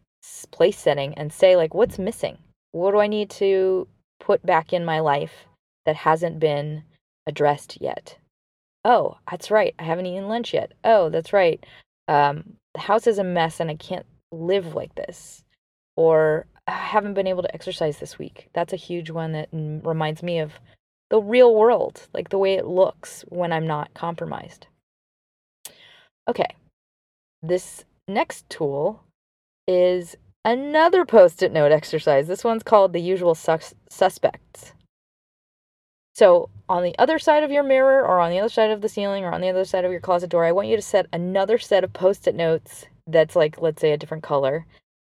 place 0.50 0.78
setting 0.78 1.14
and 1.14 1.32
say, 1.32 1.56
like, 1.56 1.74
what's 1.74 1.98
missing? 1.98 2.38
What 2.72 2.92
do 2.92 2.98
I 3.00 3.06
need 3.06 3.30
to 3.30 3.88
put 4.20 4.44
back 4.44 4.72
in 4.72 4.84
my 4.84 5.00
life 5.00 5.46
that 5.86 5.96
hasn't 5.96 6.38
been 6.38 6.84
addressed 7.26 7.78
yet? 7.80 8.16
Oh, 8.84 9.16
that's 9.30 9.50
right. 9.50 9.74
I 9.78 9.84
haven't 9.84 10.06
eaten 10.06 10.28
lunch 10.28 10.52
yet. 10.52 10.72
Oh, 10.84 11.08
that's 11.08 11.32
right. 11.32 11.64
Um, 12.06 12.54
the 12.74 12.80
house 12.80 13.06
is 13.06 13.18
a 13.18 13.24
mess 13.24 13.60
and 13.60 13.70
I 13.70 13.76
can't 13.76 14.06
live 14.34 14.74
like 14.74 14.94
this. 14.94 15.44
Or 15.96 16.46
I 16.66 16.72
haven't 16.72 17.14
been 17.14 17.26
able 17.26 17.42
to 17.42 17.54
exercise 17.54 17.98
this 17.98 18.18
week. 18.18 18.48
That's 18.52 18.72
a 18.72 18.76
huge 18.76 19.10
one 19.10 19.32
that 19.32 19.48
reminds 19.52 20.22
me 20.22 20.38
of 20.38 20.54
the 21.10 21.20
real 21.20 21.54
world, 21.54 22.08
like 22.14 22.30
the 22.30 22.38
way 22.38 22.54
it 22.54 22.66
looks 22.66 23.24
when 23.28 23.52
I'm 23.52 23.66
not 23.66 23.94
compromised. 23.94 24.66
Okay, 26.26 26.56
this 27.42 27.84
next 28.08 28.48
tool 28.48 29.04
is 29.68 30.16
another 30.44 31.04
post 31.04 31.42
it 31.42 31.52
note 31.52 31.72
exercise. 31.72 32.26
This 32.26 32.44
one's 32.44 32.62
called 32.62 32.92
the 32.92 33.00
usual 33.00 33.34
sus- 33.34 33.74
suspects. 33.88 34.72
So, 36.14 36.48
on 36.68 36.82
the 36.84 36.96
other 36.98 37.18
side 37.18 37.42
of 37.42 37.50
your 37.50 37.64
mirror, 37.64 38.02
or 38.02 38.20
on 38.20 38.30
the 38.30 38.38
other 38.38 38.48
side 38.48 38.70
of 38.70 38.80
the 38.80 38.88
ceiling, 38.88 39.24
or 39.24 39.32
on 39.32 39.40
the 39.40 39.48
other 39.48 39.64
side 39.64 39.84
of 39.84 39.90
your 39.90 40.00
closet 40.00 40.30
door, 40.30 40.44
I 40.44 40.52
want 40.52 40.68
you 40.68 40.76
to 40.76 40.82
set 40.82 41.06
another 41.12 41.58
set 41.58 41.84
of 41.84 41.92
post 41.92 42.28
it 42.28 42.34
notes 42.34 42.86
that's 43.06 43.36
like, 43.36 43.60
let's 43.60 43.80
say, 43.80 43.92
a 43.92 43.98
different 43.98 44.22
color. 44.22 44.66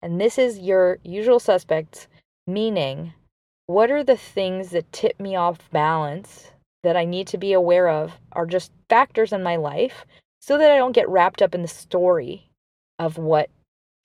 And 0.01 0.19
this 0.19 0.37
is 0.37 0.59
your 0.59 0.99
usual 1.03 1.39
suspects, 1.39 2.07
meaning 2.45 3.13
what 3.65 3.91
are 3.91 4.03
the 4.03 4.17
things 4.17 4.69
that 4.71 4.91
tip 4.91 5.19
me 5.19 5.35
off 5.35 5.69
balance 5.71 6.51
that 6.83 6.95
I 6.95 7.05
need 7.05 7.27
to 7.27 7.37
be 7.37 7.53
aware 7.53 7.89
of 7.89 8.13
are 8.31 8.45
just 8.45 8.71
factors 8.89 9.33
in 9.33 9.43
my 9.43 9.55
life 9.55 10.05
so 10.39 10.57
that 10.57 10.71
I 10.71 10.77
don't 10.77 10.93
get 10.93 11.09
wrapped 11.09 11.41
up 11.41 11.53
in 11.53 11.61
the 11.61 11.67
story 11.67 12.49
of 12.99 13.17
what 13.17 13.49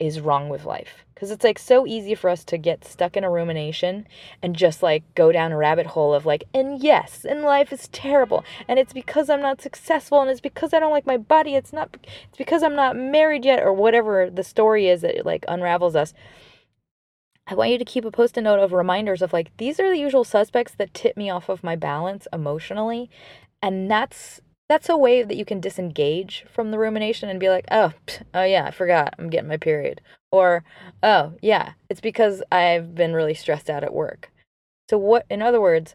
is 0.06 0.20
wrong 0.20 0.48
with 0.48 0.64
life. 0.64 1.04
Because 1.14 1.30
it's 1.30 1.44
like 1.44 1.58
so 1.58 1.86
easy 1.86 2.16
for 2.16 2.28
us 2.28 2.42
to 2.44 2.58
get 2.58 2.84
stuck 2.84 3.16
in 3.16 3.22
a 3.22 3.30
rumination 3.30 4.08
and 4.42 4.56
just 4.56 4.82
like 4.82 5.04
go 5.14 5.30
down 5.30 5.52
a 5.52 5.56
rabbit 5.56 5.86
hole 5.86 6.12
of 6.12 6.26
like, 6.26 6.44
and 6.52 6.82
yes, 6.82 7.24
and 7.24 7.42
life 7.42 7.72
is 7.72 7.86
terrible. 7.88 8.44
And 8.66 8.80
it's 8.80 8.92
because 8.92 9.30
I'm 9.30 9.40
not 9.40 9.62
successful. 9.62 10.20
And 10.20 10.28
it's 10.28 10.40
because 10.40 10.74
I 10.74 10.80
don't 10.80 10.90
like 10.90 11.06
my 11.06 11.16
body. 11.16 11.54
It's 11.54 11.72
not, 11.72 11.96
it's 12.02 12.38
because 12.38 12.64
I'm 12.64 12.74
not 12.74 12.96
married 12.96 13.44
yet 13.44 13.62
or 13.62 13.72
whatever 13.72 14.28
the 14.28 14.42
story 14.42 14.88
is 14.88 15.02
that 15.02 15.24
like 15.24 15.44
unravels 15.46 15.94
us. 15.94 16.12
I 17.46 17.54
want 17.54 17.70
you 17.70 17.78
to 17.78 17.84
keep 17.84 18.04
a 18.04 18.10
post 18.10 18.36
it 18.36 18.42
note 18.42 18.58
of 18.58 18.72
reminders 18.72 19.22
of 19.22 19.32
like, 19.32 19.56
these 19.58 19.78
are 19.78 19.90
the 19.90 19.98
usual 19.98 20.24
suspects 20.24 20.74
that 20.78 20.94
tip 20.94 21.16
me 21.16 21.30
off 21.30 21.48
of 21.48 21.62
my 21.62 21.76
balance 21.76 22.26
emotionally. 22.32 23.10
And 23.62 23.88
that's 23.88 24.40
that's 24.72 24.88
a 24.88 24.96
way 24.96 25.22
that 25.22 25.36
you 25.36 25.44
can 25.44 25.60
disengage 25.60 26.46
from 26.50 26.70
the 26.70 26.78
rumination 26.78 27.28
and 27.28 27.38
be 27.38 27.50
like, 27.50 27.66
oh, 27.70 27.92
oh 28.32 28.42
yeah, 28.42 28.64
I 28.64 28.70
forgot 28.70 29.14
I'm 29.18 29.28
getting 29.28 29.50
my 29.50 29.58
period. 29.58 30.00
Or, 30.30 30.64
oh 31.02 31.34
yeah, 31.42 31.74
it's 31.90 32.00
because 32.00 32.42
I've 32.50 32.94
been 32.94 33.12
really 33.12 33.34
stressed 33.34 33.68
out 33.68 33.84
at 33.84 33.92
work. 33.92 34.30
So 34.88 34.96
what, 34.96 35.26
in 35.28 35.42
other 35.42 35.60
words, 35.60 35.94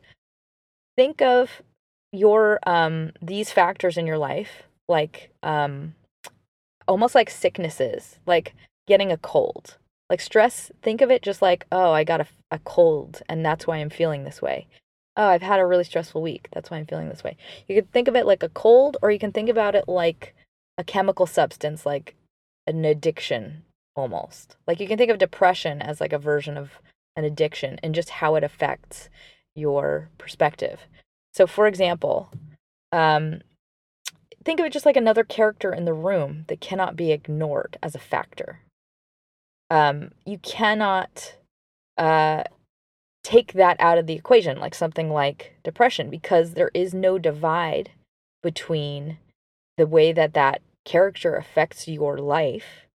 think 0.96 1.24
of 1.24 1.64
your 2.12 2.60
um 2.68 3.14
these 3.20 3.52
factors 3.52 3.98
in 3.98 4.08
your 4.08 4.18
life 4.18 4.64
like 4.88 5.30
um 5.44 5.94
almost 6.88 7.16
like 7.16 7.32
sicknesses, 7.32 8.20
like 8.28 8.54
getting 8.88 9.12
a 9.12 9.18
cold. 9.18 9.78
Like 10.08 10.22
stress, 10.22 10.72
think 10.84 11.02
of 11.02 11.10
it 11.10 11.24
just 11.24 11.42
like, 11.42 11.66
oh, 11.72 11.92
I 11.94 12.04
got 12.04 12.22
a, 12.22 12.28
a 12.52 12.60
cold 12.60 13.24
and 13.28 13.44
that's 13.44 13.66
why 13.66 13.78
I'm 13.78 13.90
feeling 13.90 14.24
this 14.24 14.40
way 14.40 14.68
oh, 15.18 15.28
I've 15.28 15.42
had 15.42 15.60
a 15.60 15.66
really 15.66 15.84
stressful 15.84 16.22
week. 16.22 16.48
That's 16.54 16.70
why 16.70 16.78
I'm 16.78 16.86
feeling 16.86 17.10
this 17.10 17.24
way. 17.24 17.36
You 17.68 17.76
could 17.76 17.92
think 17.92 18.08
of 18.08 18.16
it 18.16 18.26
like 18.26 18.44
a 18.44 18.50
cold, 18.50 18.98
or 19.02 19.12
you 19.12 19.20
can 19.20 19.32
think 19.32 19.50
about 19.50 19.76
it 19.76 19.88
like 19.88 20.36
a 20.78 20.84
chemical 20.84 21.26
substance, 21.26 21.86
like 21.86 22.16
an 22.68 22.86
addiction 22.86 23.64
almost. 23.96 24.56
Like 24.68 24.80
you 24.80 24.88
can 24.88 24.98
think 24.98 25.12
of 25.12 25.18
depression 25.18 25.82
as 25.82 26.00
like 26.00 26.14
a 26.14 26.20
version 26.20 26.56
of 26.56 26.80
an 27.16 27.26
addiction 27.26 27.80
and 27.82 27.96
just 27.96 28.10
how 28.10 28.36
it 28.36 28.44
affects 28.44 29.10
your 29.56 30.10
perspective. 30.20 30.82
So, 31.34 31.48
for 31.48 31.68
example, 31.68 32.30
um, 32.92 33.42
think 34.46 34.60
of 34.60 34.66
it 34.66 34.74
just 34.74 34.86
like 34.86 34.96
another 34.96 35.24
character 35.24 35.74
in 35.74 35.86
the 35.86 35.94
room 35.94 36.46
that 36.48 36.62
cannot 36.62 36.96
be 36.96 37.12
ignored 37.12 37.78
as 37.82 37.96
a 37.96 38.00
factor. 38.00 38.60
Um, 39.70 40.12
you 40.26 40.38
cannot 40.38 41.36
uh, 41.98 42.44
take 43.28 43.52
that 43.52 43.76
out 43.78 43.98
of 43.98 44.08
the 44.08 44.14
equation, 44.14 44.58
like 44.58 44.74
something 44.74 45.10
like 45.10 45.58
depression, 45.62 46.10
because 46.10 46.54
there 46.54 46.72
is 46.74 46.94
no 46.94 47.18
divide 47.18 47.92
between 48.42 49.18
the 49.76 49.86
way 49.86 50.14
that 50.14 50.34
that 50.34 50.62
character 50.86 51.36
affects 51.36 51.90
your 51.90 52.20
life 52.20 52.88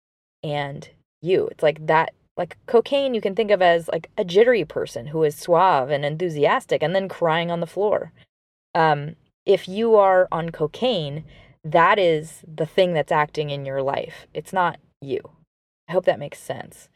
and 0.42 0.88
you. 1.22 1.50
It's 1.52 1.62
like 1.62 1.86
that, 1.86 2.14
like 2.38 2.56
cocaine, 2.66 3.14
you 3.14 3.20
can 3.20 3.36
think 3.36 3.52
of 3.52 3.62
as 3.62 3.90
like 3.90 4.10
a 4.18 4.24
jittery 4.24 4.64
person 4.64 5.08
who 5.08 5.22
is 5.24 5.36
suave 5.36 5.90
and 5.90 6.06
enthusiastic 6.06 6.82
and 6.82 6.96
then 6.96 7.10
crying 7.10 7.52
on 7.52 7.60
the 7.60 7.68
floor. 7.68 8.14
Um, 8.74 9.18
if 9.46 9.68
you 9.68 9.96
are 9.96 10.30
on 10.32 10.52
cocaine, 10.52 11.26
that 11.66 12.00
is 12.00 12.46
the 12.48 12.66
thing 12.66 12.94
that's 12.94 13.12
acting 13.12 13.50
in 13.50 13.66
your 13.66 13.82
life. 13.82 14.28
It's 14.34 14.54
not 14.54 14.80
you. 15.02 15.20
I 15.90 15.92
hope 15.92 16.06
that 16.06 16.20
makes 16.20 16.40
sense. 16.40 16.88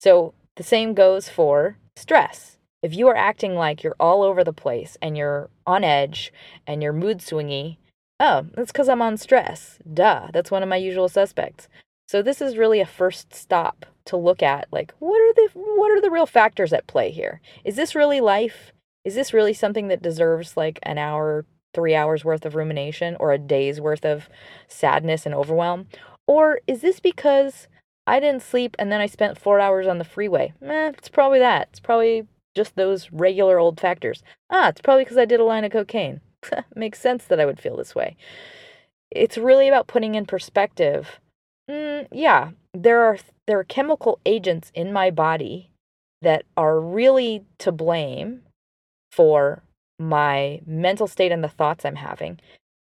So 0.00 0.32
the 0.54 0.62
same 0.62 0.94
goes 0.94 1.28
for 1.28 1.76
stress 1.96 2.53
if 2.84 2.94
you 2.94 3.08
are 3.08 3.16
acting 3.16 3.54
like 3.54 3.82
you're 3.82 3.96
all 3.98 4.22
over 4.22 4.44
the 4.44 4.52
place 4.52 4.98
and 5.00 5.16
you're 5.16 5.48
on 5.66 5.82
edge 5.82 6.30
and 6.66 6.82
you're 6.82 6.92
mood 6.92 7.18
swingy, 7.18 7.78
oh, 8.20 8.44
that's 8.52 8.70
because 8.70 8.90
I'm 8.90 9.00
on 9.00 9.16
stress. 9.16 9.78
Duh, 9.90 10.28
that's 10.34 10.50
one 10.50 10.62
of 10.62 10.68
my 10.68 10.76
usual 10.76 11.08
suspects. 11.08 11.66
So 12.06 12.20
this 12.20 12.42
is 12.42 12.58
really 12.58 12.80
a 12.80 12.86
first 12.86 13.32
stop 13.32 13.86
to 14.04 14.18
look 14.18 14.42
at 14.42 14.68
like 14.70 14.92
what 14.98 15.16
are 15.16 15.32
the 15.32 15.48
what 15.54 15.90
are 15.92 16.00
the 16.02 16.10
real 16.10 16.26
factors 16.26 16.74
at 16.74 16.86
play 16.86 17.10
here? 17.10 17.40
Is 17.64 17.76
this 17.76 17.94
really 17.94 18.20
life? 18.20 18.72
Is 19.02 19.14
this 19.14 19.32
really 19.32 19.54
something 19.54 19.88
that 19.88 20.02
deserves 20.02 20.54
like 20.54 20.78
an 20.82 20.98
hour, 20.98 21.46
3 21.72 21.94
hours 21.94 22.22
worth 22.22 22.44
of 22.44 22.54
rumination 22.54 23.16
or 23.18 23.32
a 23.32 23.38
day's 23.38 23.80
worth 23.80 24.04
of 24.04 24.28
sadness 24.68 25.24
and 25.24 25.34
overwhelm? 25.34 25.86
Or 26.26 26.60
is 26.66 26.82
this 26.82 27.00
because 27.00 27.66
I 28.06 28.20
didn't 28.20 28.42
sleep 28.42 28.76
and 28.78 28.92
then 28.92 29.00
I 29.00 29.06
spent 29.06 29.38
4 29.38 29.58
hours 29.58 29.86
on 29.86 29.96
the 29.96 30.04
freeway? 30.04 30.52
Eh, 30.60 30.92
it's 30.98 31.08
probably 31.08 31.38
that. 31.38 31.68
It's 31.70 31.80
probably 31.80 32.26
just 32.54 32.76
those 32.76 33.10
regular 33.12 33.58
old 33.58 33.80
factors. 33.80 34.22
Ah, 34.50 34.68
it's 34.68 34.80
probably 34.80 35.04
because 35.04 35.18
I 35.18 35.24
did 35.24 35.40
a 35.40 35.44
line 35.44 35.64
of 35.64 35.72
cocaine. 35.72 36.20
Makes 36.74 37.00
sense 37.00 37.24
that 37.24 37.40
I 37.40 37.46
would 37.46 37.60
feel 37.60 37.76
this 37.76 37.94
way. 37.94 38.16
It's 39.10 39.38
really 39.38 39.68
about 39.68 39.86
putting 39.86 40.14
in 40.14 40.26
perspective. 40.26 41.20
Mm, 41.70 42.08
yeah, 42.12 42.50
there 42.72 43.02
are 43.02 43.18
there 43.46 43.58
are 43.58 43.64
chemical 43.64 44.18
agents 44.26 44.70
in 44.74 44.92
my 44.92 45.10
body 45.10 45.70
that 46.22 46.44
are 46.56 46.80
really 46.80 47.44
to 47.58 47.70
blame 47.70 48.42
for 49.12 49.62
my 49.98 50.60
mental 50.66 51.06
state 51.06 51.30
and 51.30 51.44
the 51.44 51.48
thoughts 51.48 51.84
I'm 51.84 51.96
having. 51.96 52.40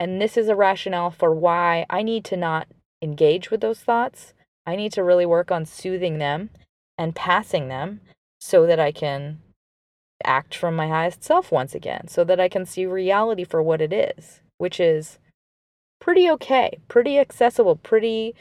And 0.00 0.20
this 0.20 0.36
is 0.36 0.48
a 0.48 0.56
rationale 0.56 1.10
for 1.10 1.34
why 1.34 1.86
I 1.90 2.02
need 2.02 2.24
to 2.26 2.36
not 2.36 2.68
engage 3.02 3.50
with 3.50 3.60
those 3.60 3.80
thoughts. 3.80 4.32
I 4.66 4.76
need 4.76 4.92
to 4.92 5.04
really 5.04 5.26
work 5.26 5.50
on 5.50 5.66
soothing 5.66 6.18
them 6.18 6.50
and 6.96 7.14
passing 7.14 7.68
them 7.68 8.00
so 8.40 8.66
that 8.66 8.80
I 8.80 8.92
can 8.92 9.40
act 10.24 10.54
from 10.54 10.76
my 10.76 10.88
highest 10.88 11.22
self 11.22 11.52
once 11.52 11.74
again 11.74 12.08
so 12.08 12.24
that 12.24 12.40
I 12.40 12.48
can 12.48 12.66
see 12.66 12.86
reality 12.86 13.44
for 13.44 13.62
what 13.62 13.80
it 13.80 13.92
is, 13.92 14.40
which 14.58 14.80
is 14.80 15.18
pretty 16.00 16.28
okay, 16.30 16.78
pretty 16.88 17.18
accessible, 17.18 17.76
pretty 17.76 18.34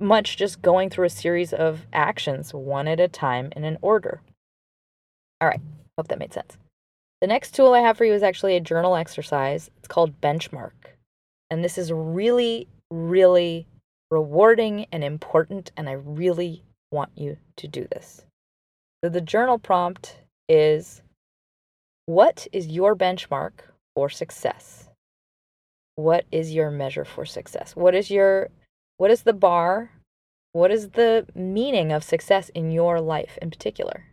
much 0.00 0.36
just 0.36 0.62
going 0.62 0.90
through 0.90 1.06
a 1.06 1.10
series 1.10 1.52
of 1.52 1.86
actions 1.92 2.52
one 2.52 2.88
at 2.88 3.00
a 3.00 3.08
time 3.08 3.52
in 3.56 3.64
an 3.64 3.78
order. 3.80 4.20
All 5.40 5.48
right, 5.48 5.60
hope 5.96 6.08
that 6.08 6.18
made 6.18 6.32
sense. 6.32 6.58
The 7.20 7.26
next 7.26 7.54
tool 7.54 7.72
I 7.72 7.80
have 7.80 7.96
for 7.96 8.04
you 8.04 8.12
is 8.12 8.22
actually 8.22 8.56
a 8.56 8.60
journal 8.60 8.96
exercise. 8.96 9.70
It's 9.78 9.88
called 9.88 10.20
Benchmark. 10.20 10.72
And 11.50 11.64
this 11.64 11.78
is 11.78 11.92
really, 11.92 12.68
really 12.90 13.66
rewarding 14.10 14.86
and 14.92 15.02
important, 15.02 15.72
and 15.76 15.88
I 15.88 15.92
really 15.92 16.62
want 16.90 17.10
you 17.14 17.36
to 17.56 17.68
do 17.68 17.86
this. 17.90 18.24
So, 19.02 19.08
the 19.10 19.20
journal 19.20 19.58
prompt 19.58 20.18
is 20.48 21.02
what 22.06 22.46
is 22.52 22.68
your 22.68 22.96
benchmark 22.96 23.52
for 23.94 24.08
success? 24.08 24.88
What 25.96 26.24
is 26.30 26.54
your 26.54 26.70
measure 26.70 27.04
for 27.04 27.24
success? 27.24 27.74
What 27.74 27.94
is 27.94 28.10
your 28.10 28.50
what 28.96 29.10
is 29.10 29.22
the 29.22 29.32
bar? 29.32 29.90
What 30.52 30.70
is 30.70 30.90
the 30.90 31.26
meaning 31.34 31.92
of 31.92 32.02
success 32.02 32.48
in 32.54 32.70
your 32.70 33.00
life 33.00 33.38
in 33.42 33.50
particular? 33.50 34.04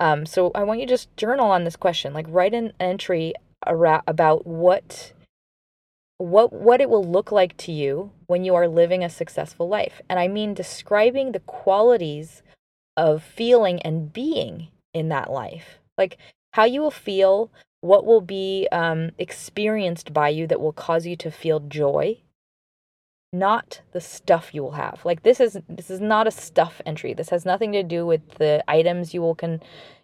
Um, 0.00 0.26
so 0.26 0.50
I 0.54 0.64
want 0.64 0.80
you 0.80 0.86
to 0.86 0.92
just 0.92 1.16
journal 1.16 1.50
on 1.50 1.64
this 1.64 1.76
question, 1.76 2.12
like 2.12 2.26
write 2.28 2.54
an 2.54 2.72
entry 2.80 3.34
about 3.66 4.46
what 4.46 5.12
what 6.18 6.52
what 6.52 6.80
it 6.80 6.90
will 6.90 7.04
look 7.04 7.32
like 7.32 7.56
to 7.56 7.72
you 7.72 8.12
when 8.26 8.44
you 8.44 8.54
are 8.54 8.68
living 8.68 9.04
a 9.04 9.10
successful 9.10 9.68
life. 9.68 10.00
And 10.08 10.18
I 10.18 10.28
mean 10.28 10.54
describing 10.54 11.32
the 11.32 11.40
qualities 11.40 12.42
of 12.96 13.22
feeling 13.22 13.80
and 13.82 14.12
being 14.12 14.68
in 14.92 15.08
that 15.08 15.30
life. 15.30 15.78
Like 15.98 16.18
how 16.54 16.64
you 16.64 16.80
will 16.80 16.90
feel, 16.92 17.50
what 17.80 18.06
will 18.06 18.20
be 18.20 18.68
um, 18.70 19.10
experienced 19.18 20.12
by 20.12 20.28
you 20.28 20.46
that 20.46 20.60
will 20.60 20.72
cause 20.72 21.04
you 21.04 21.16
to 21.16 21.28
feel 21.28 21.58
joy, 21.58 22.16
not 23.32 23.80
the 23.90 24.00
stuff 24.00 24.54
you 24.54 24.62
will 24.62 24.72
have. 24.72 25.04
Like 25.04 25.24
this 25.24 25.40
is 25.40 25.58
this 25.68 25.90
is 25.90 26.00
not 26.00 26.28
a 26.28 26.30
stuff 26.30 26.80
entry. 26.86 27.12
This 27.12 27.30
has 27.30 27.44
nothing 27.44 27.72
to 27.72 27.82
do 27.82 28.06
with 28.06 28.36
the 28.38 28.62
items 28.68 29.12
you 29.12 29.20
will 29.20 29.34
can 29.34 29.60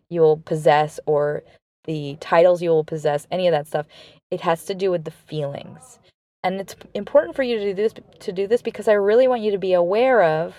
you 0.09 0.23
will 0.23 0.38
possess 0.38 0.99
or 1.07 1.45
the 1.85 2.16
titles 2.19 2.61
you 2.61 2.71
will 2.71 2.85
possess, 2.85 3.28
any 3.30 3.47
of 3.47 3.52
that 3.52 3.69
stuff. 3.69 3.87
It 4.33 4.40
has 4.40 4.64
to 4.64 4.75
do 4.75 4.90
with 4.90 5.04
the 5.04 5.12
feelings. 5.12 6.00
And 6.42 6.61
it's 6.61 6.75
important 6.95 7.37
for 7.37 7.45
you 7.45 7.59
to 7.59 7.64
do 7.64 7.75
this 7.75 7.95
to 8.19 8.33
do 8.33 8.49
this 8.49 8.61
because 8.61 8.88
I 8.88 8.95
really 8.95 9.28
want 9.28 9.42
you 9.42 9.52
to 9.52 9.59
be 9.59 9.73
aware 9.73 10.25
of 10.25 10.57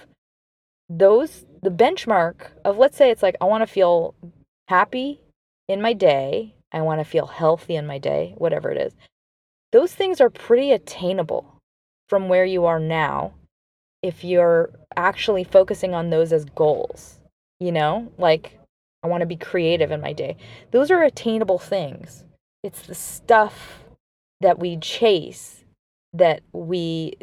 those 0.89 1.45
the 1.61 1.69
benchmark 1.69 2.51
of 2.63 2.77
let's 2.77 2.95
say 2.95 3.11
it's 3.11 3.23
like 3.23 3.35
I 3.41 3.45
want 3.45 3.61
to 3.61 3.67
feel 3.67 4.15
happy 4.69 5.19
in 5.71 5.81
my 5.81 5.93
day, 5.93 6.53
I 6.71 6.81
want 6.81 6.99
to 6.99 7.05
feel 7.05 7.27
healthy 7.27 7.75
in 7.75 7.87
my 7.87 7.97
day, 7.97 8.33
whatever 8.37 8.71
it 8.71 8.77
is. 8.77 8.93
Those 9.71 9.93
things 9.93 10.19
are 10.19 10.29
pretty 10.29 10.71
attainable 10.71 11.55
from 12.09 12.27
where 12.27 12.45
you 12.45 12.65
are 12.65 12.79
now 12.79 13.33
if 14.03 14.23
you're 14.23 14.71
actually 14.97 15.43
focusing 15.43 15.93
on 15.93 16.09
those 16.09 16.33
as 16.33 16.45
goals. 16.45 17.19
You 17.59 17.71
know, 17.71 18.11
like 18.17 18.59
I 19.03 19.07
want 19.07 19.21
to 19.21 19.27
be 19.27 19.37
creative 19.37 19.91
in 19.91 20.01
my 20.01 20.13
day. 20.13 20.35
Those 20.71 20.91
are 20.91 21.03
attainable 21.03 21.59
things. 21.59 22.25
It's 22.63 22.81
the 22.81 22.95
stuff 22.95 23.83
that 24.41 24.59
we 24.59 24.77
chase 24.77 25.63
that 26.13 26.41
we 26.51 27.13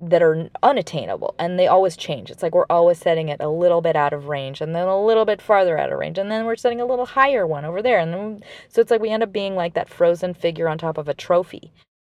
that 0.00 0.22
are 0.22 0.48
unattainable 0.62 1.34
and 1.38 1.58
they 1.58 1.66
always 1.66 1.96
change. 1.96 2.30
It's 2.30 2.42
like 2.42 2.54
we're 2.54 2.66
always 2.70 2.98
setting 2.98 3.28
it 3.28 3.40
a 3.40 3.48
little 3.48 3.80
bit 3.80 3.96
out 3.96 4.12
of 4.12 4.26
range 4.26 4.60
and 4.60 4.74
then 4.74 4.86
a 4.88 5.04
little 5.04 5.24
bit 5.24 5.42
farther 5.42 5.78
out 5.78 5.92
of 5.92 5.98
range 5.98 6.18
and 6.18 6.30
then 6.30 6.44
we're 6.44 6.56
setting 6.56 6.80
a 6.80 6.86
little 6.86 7.06
higher 7.06 7.46
one 7.46 7.64
over 7.64 7.82
there 7.82 7.98
and 7.98 8.12
then 8.12 8.44
so 8.68 8.80
it's 8.80 8.90
like 8.90 9.00
we 9.00 9.10
end 9.10 9.22
up 9.22 9.32
being 9.32 9.54
like 9.54 9.74
that 9.74 9.88
frozen 9.88 10.34
figure 10.34 10.68
on 10.68 10.78
top 10.78 10.98
of 10.98 11.08
a 11.08 11.14
trophy. 11.14 11.72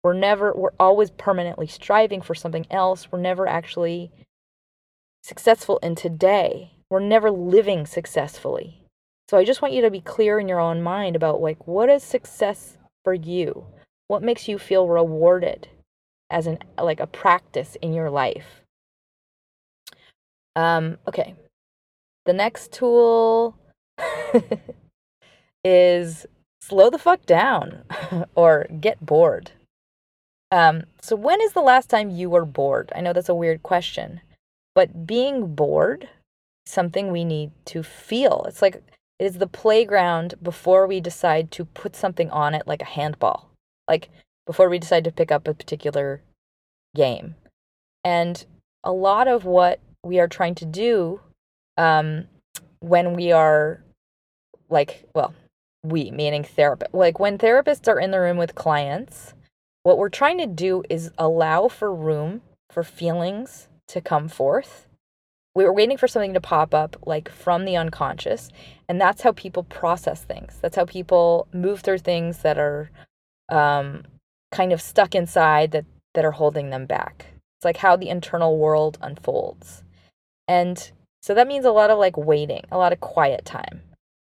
We're 0.02 0.14
never 0.14 0.52
we're 0.54 0.72
always 0.78 1.10
permanently 1.10 1.66
striving 1.66 2.20
for 2.20 2.34
something 2.34 2.66
else. 2.70 3.10
We're 3.10 3.20
never 3.20 3.46
actually 3.46 4.10
successful 5.22 5.78
in 5.78 5.94
today. 5.94 6.72
We're 6.90 7.00
never 7.00 7.30
living 7.30 7.86
successfully. 7.86 8.82
So 9.30 9.38
I 9.38 9.44
just 9.44 9.62
want 9.62 9.72
you 9.72 9.80
to 9.82 9.90
be 9.90 10.00
clear 10.00 10.38
in 10.38 10.48
your 10.48 10.60
own 10.60 10.82
mind 10.82 11.16
about 11.16 11.40
like 11.40 11.66
what 11.66 11.88
is 11.88 12.02
success 12.02 12.76
for 13.04 13.14
you? 13.14 13.66
What 14.06 14.22
makes 14.22 14.48
you 14.48 14.58
feel 14.58 14.88
rewarded? 14.88 15.68
As 16.34 16.48
an 16.48 16.58
like 16.76 16.98
a 16.98 17.06
practice 17.06 17.76
in 17.80 17.94
your 17.94 18.10
life. 18.10 18.62
Um, 20.56 20.98
okay. 21.06 21.34
The 22.26 22.32
next 22.32 22.72
tool 22.72 23.56
is 25.64 26.26
slow 26.60 26.90
the 26.90 26.98
fuck 26.98 27.24
down 27.24 27.84
or 28.34 28.66
get 28.80 29.06
bored. 29.06 29.52
Um, 30.50 30.84
so 31.00 31.14
when 31.14 31.40
is 31.40 31.52
the 31.52 31.60
last 31.60 31.88
time 31.88 32.10
you 32.10 32.28
were 32.28 32.44
bored? 32.44 32.92
I 32.94 33.00
know 33.00 33.12
that's 33.12 33.28
a 33.28 33.34
weird 33.34 33.62
question, 33.62 34.20
but 34.74 35.06
being 35.06 35.54
bored 35.54 36.08
something 36.66 37.12
we 37.12 37.24
need 37.24 37.52
to 37.66 37.82
feel. 37.82 38.44
It's 38.48 38.62
like 38.62 38.76
it 38.76 39.24
is 39.24 39.38
the 39.38 39.46
playground 39.46 40.34
before 40.42 40.86
we 40.86 41.00
decide 41.00 41.52
to 41.52 41.64
put 41.64 41.94
something 41.94 42.30
on 42.30 42.54
it 42.54 42.66
like 42.66 42.82
a 42.82 42.86
handball. 42.96 43.50
Like 43.86 44.08
before 44.46 44.68
we 44.68 44.78
decide 44.78 45.04
to 45.04 45.12
pick 45.12 45.32
up 45.32 45.48
a 45.48 45.54
particular 45.54 46.20
game. 46.94 47.34
And 48.04 48.44
a 48.82 48.92
lot 48.92 49.28
of 49.28 49.44
what 49.44 49.80
we 50.04 50.20
are 50.20 50.28
trying 50.28 50.54
to 50.56 50.66
do 50.66 51.20
um, 51.76 52.26
when 52.80 53.14
we 53.14 53.32
are 53.32 53.82
like, 54.68 55.08
well, 55.14 55.34
we, 55.82 56.10
meaning 56.10 56.44
therapist, 56.44 56.94
like 56.94 57.18
when 57.18 57.38
therapists 57.38 57.88
are 57.88 57.98
in 57.98 58.10
the 58.10 58.20
room 58.20 58.36
with 58.36 58.54
clients, 58.54 59.34
what 59.82 59.98
we're 59.98 60.08
trying 60.08 60.38
to 60.38 60.46
do 60.46 60.82
is 60.88 61.10
allow 61.18 61.68
for 61.68 61.94
room 61.94 62.42
for 62.70 62.82
feelings 62.82 63.68
to 63.88 64.00
come 64.00 64.28
forth. 64.28 64.86
We 65.54 65.64
were 65.64 65.72
waiting 65.72 65.96
for 65.96 66.08
something 66.08 66.34
to 66.34 66.40
pop 66.40 66.74
up, 66.74 66.96
like 67.06 67.28
from 67.28 67.64
the 67.64 67.76
unconscious. 67.76 68.50
And 68.88 69.00
that's 69.00 69.22
how 69.22 69.32
people 69.32 69.62
process 69.62 70.24
things. 70.24 70.58
That's 70.60 70.74
how 70.74 70.84
people 70.84 71.46
move 71.52 71.80
through 71.80 71.98
things 71.98 72.38
that 72.38 72.58
are 72.58 72.90
um, 73.50 74.04
kind 74.54 74.72
of 74.72 74.80
stuck 74.80 75.14
inside 75.14 75.72
that 75.72 75.84
that 76.14 76.24
are 76.24 76.30
holding 76.30 76.70
them 76.70 76.86
back. 76.86 77.26
It's 77.58 77.64
like 77.64 77.78
how 77.78 77.96
the 77.96 78.08
internal 78.08 78.56
world 78.56 78.98
unfolds. 79.02 79.82
And 80.46 80.92
so 81.22 81.34
that 81.34 81.48
means 81.48 81.64
a 81.64 81.72
lot 81.72 81.90
of 81.90 81.98
like 81.98 82.16
waiting, 82.16 82.64
a 82.70 82.78
lot 82.78 82.92
of 82.92 83.00
quiet 83.00 83.44
time. 83.44 83.82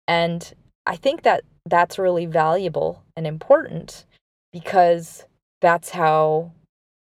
And 0.08 0.52
I 0.88 0.96
think 0.96 1.22
that 1.24 1.44
that's 1.66 2.00
really 2.00 2.26
valuable 2.26 3.04
and 3.16 3.28
important 3.28 4.06
because 4.52 5.26
that's 5.62 5.92
how 5.92 6.52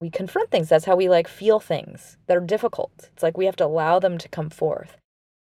we 0.00 0.10
confront 0.10 0.50
things. 0.50 0.68
That's 0.68 0.84
how 0.84 0.96
we 0.96 1.08
like 1.08 1.28
feel 1.28 1.60
things 1.60 2.18
that 2.26 2.36
are 2.36 2.40
difficult. 2.40 3.10
It's 3.14 3.22
like 3.22 3.38
we 3.38 3.46
have 3.46 3.56
to 3.56 3.64
allow 3.64 3.98
them 3.98 4.18
to 4.18 4.28
come 4.28 4.50
forth. 4.50 4.98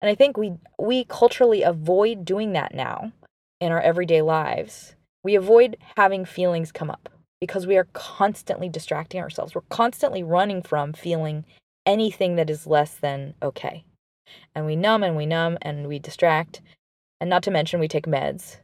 And 0.02 0.10
I 0.10 0.16
think 0.16 0.38
we 0.38 0.54
we 0.80 1.04
culturally 1.04 1.62
avoid 1.62 2.26
doing 2.26 2.54
that 2.54 2.74
now 2.74 3.12
in 3.60 3.72
our 3.72 3.82
everyday 3.82 4.24
lives. 4.24 4.96
We 5.24 5.36
avoid 5.36 5.78
having 5.98 6.26
feelings 6.26 6.72
come 6.72 6.90
up 6.90 7.10
because 7.40 7.68
we 7.68 7.78
are 7.78 7.88
constantly 7.94 8.70
distracting 8.70 9.22
ourselves. 9.22 9.56
We're 9.56 9.62
constantly 9.70 10.24
running 10.24 10.62
from 10.62 10.94
feeling 10.94 11.46
anything 11.86 12.36
that 12.36 12.50
is 12.50 12.68
less 12.68 12.96
than 12.96 13.34
okay. 13.42 13.84
And 14.54 14.66
we 14.66 14.76
numb 14.76 15.04
and 15.04 15.16
we 15.16 15.26
numb 15.26 15.58
and 15.62 15.88
we 15.88 16.00
distract. 16.00 16.62
And 17.20 17.30
not 17.30 17.44
to 17.44 17.52
mention, 17.52 17.80
we 17.80 17.88
take 17.88 18.06
meds. 18.06 18.58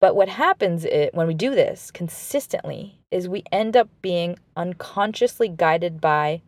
But 0.00 0.16
what 0.16 0.28
happens 0.28 0.84
it, 0.84 1.14
when 1.14 1.26
we 1.26 1.34
do 1.34 1.54
this 1.54 1.90
consistently 1.90 2.98
is 3.10 3.28
we 3.28 3.44
end 3.50 3.76
up 3.76 3.88
being 4.02 4.38
unconsciously 4.56 5.48
guided 5.48 6.00
by 6.00 6.42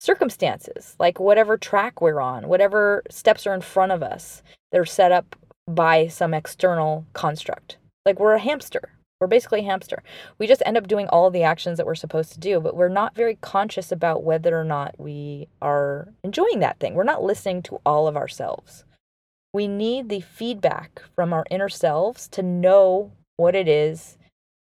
circumstances, 0.00 0.96
like 0.98 1.20
whatever 1.20 1.56
track 1.56 2.00
we're 2.00 2.20
on, 2.20 2.48
whatever 2.48 3.02
steps 3.10 3.46
are 3.46 3.54
in 3.54 3.60
front 3.60 3.92
of 3.92 4.02
us 4.02 4.42
that 4.72 4.80
are 4.80 4.84
set 4.84 5.12
up 5.12 5.36
by 5.68 6.08
some 6.08 6.34
external 6.34 7.06
construct. 7.12 7.78
Like 8.04 8.18
we're 8.18 8.34
a 8.34 8.40
hamster. 8.40 8.90
We're 9.20 9.26
basically 9.28 9.60
a 9.60 9.64
hamster. 9.64 10.02
We 10.38 10.46
just 10.46 10.62
end 10.66 10.76
up 10.76 10.88
doing 10.88 11.08
all 11.08 11.30
the 11.30 11.44
actions 11.44 11.78
that 11.78 11.86
we're 11.86 11.94
supposed 11.94 12.32
to 12.32 12.40
do, 12.40 12.60
but 12.60 12.76
we're 12.76 12.88
not 12.88 13.14
very 13.14 13.36
conscious 13.36 13.90
about 13.90 14.24
whether 14.24 14.58
or 14.58 14.64
not 14.64 14.94
we 14.98 15.48
are 15.62 16.08
enjoying 16.22 16.60
that 16.60 16.78
thing. 16.78 16.94
We're 16.94 17.04
not 17.04 17.22
listening 17.22 17.62
to 17.62 17.80
all 17.86 18.06
of 18.06 18.16
ourselves. 18.16 18.84
We 19.52 19.68
need 19.68 20.08
the 20.08 20.20
feedback 20.20 21.02
from 21.14 21.32
our 21.32 21.44
inner 21.50 21.68
selves 21.68 22.28
to 22.28 22.42
know 22.42 23.12
what 23.36 23.54
it 23.54 23.68
is 23.68 24.18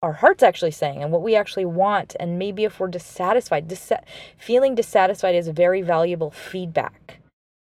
our 0.03 0.13
heart's 0.13 0.43
actually 0.43 0.71
saying 0.71 1.03
and 1.03 1.11
what 1.11 1.23
we 1.23 1.35
actually 1.35 1.65
want. 1.65 2.15
And 2.21 2.39
maybe 2.39 2.65
if 2.65 2.79
we're 2.79 2.89
dissatisfied, 2.89 3.67
dis- 3.67 3.93
feeling 4.39 4.75
dissatisfied 4.75 5.35
is 5.35 5.49
very 5.49 5.83
valuable 5.83 6.31
feedback 6.31 7.19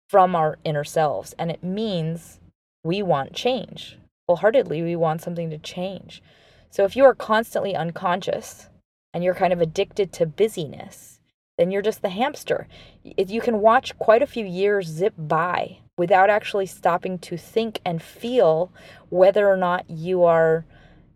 from 0.08 0.36
our 0.36 0.58
inner 0.64 0.84
selves. 0.84 1.34
And 1.38 1.50
it 1.50 1.64
means 1.64 2.38
we 2.84 3.02
want 3.02 3.32
change. 3.32 3.98
Wholeheartedly, 4.28 4.82
we 4.82 4.94
want 4.94 5.22
something 5.22 5.50
to 5.50 5.58
change. 5.58 6.22
So 6.70 6.84
if 6.84 6.96
you 6.96 7.04
are 7.04 7.14
constantly 7.14 7.74
unconscious 7.74 8.68
and 9.12 9.24
you're 9.24 9.34
kind 9.34 9.52
of 9.52 9.60
addicted 9.60 10.12
to 10.14 10.26
busyness, 10.26 11.20
then 11.56 11.70
you're 11.70 11.82
just 11.82 12.02
the 12.02 12.10
hamster. 12.10 12.68
You 13.02 13.40
can 13.40 13.60
watch 13.60 13.98
quite 13.98 14.22
a 14.22 14.26
few 14.26 14.44
years 14.44 14.86
zip 14.86 15.14
by 15.18 15.78
without 15.96 16.30
actually 16.30 16.66
stopping 16.66 17.18
to 17.18 17.36
think 17.36 17.80
and 17.84 18.00
feel 18.00 18.72
whether 19.10 19.48
or 19.48 19.56
not 19.56 19.88
you 19.90 20.24
are 20.24 20.64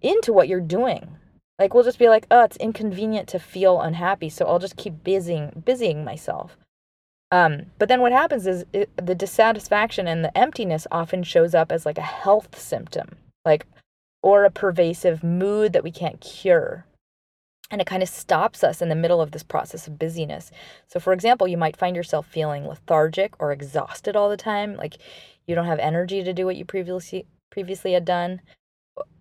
into 0.00 0.32
what 0.32 0.48
you're 0.48 0.60
doing. 0.60 1.16
Like 1.58 1.74
we'll 1.74 1.84
just 1.84 1.98
be 1.98 2.08
like, 2.08 2.26
"Oh, 2.30 2.42
it's 2.42 2.56
inconvenient 2.56 3.28
to 3.28 3.38
feel 3.38 3.80
unhappy, 3.80 4.28
so 4.28 4.46
I'll 4.46 4.58
just 4.58 4.76
keep 4.76 5.04
busying 5.04 5.62
busying 5.64 6.04
myself." 6.04 6.56
Um, 7.30 7.66
but 7.78 7.88
then 7.88 8.00
what 8.00 8.12
happens 8.12 8.46
is 8.46 8.64
it, 8.72 8.90
the 8.96 9.14
dissatisfaction 9.14 10.08
and 10.08 10.24
the 10.24 10.36
emptiness 10.36 10.86
often 10.90 11.22
shows 11.22 11.54
up 11.54 11.70
as 11.70 11.86
like 11.86 11.98
a 11.98 12.02
health 12.02 12.58
symptom. 12.58 13.16
Like, 13.44 13.66
or 14.22 14.44
a 14.44 14.50
pervasive 14.50 15.22
mood 15.22 15.72
that 15.72 15.84
we 15.84 15.90
can't 15.90 16.20
cure. 16.20 16.86
And 17.70 17.80
it 17.80 17.86
kind 17.86 18.02
of 18.02 18.08
stops 18.08 18.62
us 18.62 18.82
in 18.82 18.90
the 18.90 18.94
middle 18.94 19.20
of 19.20 19.30
this 19.30 19.42
process 19.42 19.86
of 19.86 19.98
busyness. 19.98 20.50
So, 20.86 21.00
for 21.00 21.12
example, 21.12 21.48
you 21.48 21.56
might 21.56 21.76
find 21.76 21.96
yourself 21.96 22.26
feeling 22.26 22.66
lethargic 22.66 23.34
or 23.38 23.50
exhausted 23.50 24.14
all 24.14 24.28
the 24.28 24.36
time, 24.36 24.76
like 24.76 24.98
you 25.46 25.54
don't 25.54 25.66
have 25.66 25.78
energy 25.78 26.22
to 26.22 26.32
do 26.32 26.46
what 26.46 26.56
you 26.56 26.64
previously 26.64 27.26
previously 27.50 27.92
had 27.92 28.04
done. 28.04 28.40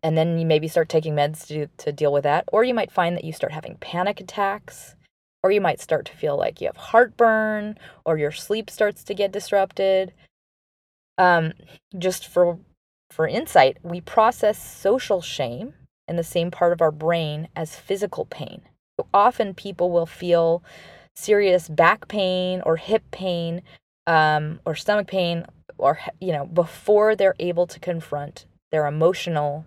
And 0.03 0.17
then 0.17 0.37
you 0.37 0.45
maybe 0.45 0.67
start 0.67 0.89
taking 0.89 1.15
meds 1.15 1.47
to, 1.47 1.67
to 1.83 1.91
deal 1.91 2.11
with 2.11 2.23
that. 2.23 2.45
Or 2.51 2.63
you 2.63 2.73
might 2.73 2.91
find 2.91 3.15
that 3.15 3.23
you 3.23 3.33
start 3.33 3.53
having 3.53 3.77
panic 3.79 4.19
attacks. 4.19 4.95
Or 5.43 5.51
you 5.51 5.61
might 5.61 5.79
start 5.79 6.05
to 6.05 6.15
feel 6.15 6.37
like 6.37 6.61
you 6.61 6.67
have 6.67 6.77
heartburn, 6.77 7.79
or 8.05 8.17
your 8.17 8.31
sleep 8.31 8.69
starts 8.69 9.03
to 9.05 9.15
get 9.15 9.31
disrupted. 9.31 10.13
Um, 11.17 11.53
just 11.97 12.27
for 12.27 12.59
for 13.11 13.27
insight, 13.27 13.77
we 13.83 14.01
process 14.01 14.61
social 14.61 15.21
shame 15.21 15.73
in 16.07 16.15
the 16.15 16.23
same 16.23 16.51
part 16.51 16.73
of 16.73 16.81
our 16.81 16.91
brain 16.91 17.47
as 17.55 17.75
physical 17.75 18.25
pain. 18.25 18.61
So 18.99 19.07
often 19.13 19.53
people 19.53 19.91
will 19.91 20.05
feel 20.05 20.63
serious 21.15 21.69
back 21.69 22.07
pain 22.07 22.61
or 22.65 22.77
hip 22.77 23.03
pain 23.11 23.61
um, 24.07 24.59
or 24.65 24.75
stomach 24.75 25.07
pain 25.07 25.45
or 25.77 25.99
you 26.19 26.31
know 26.31 26.45
before 26.45 27.15
they're 27.15 27.35
able 27.39 27.67
to 27.67 27.79
confront 27.79 28.45
their 28.71 28.87
emotional 28.87 29.65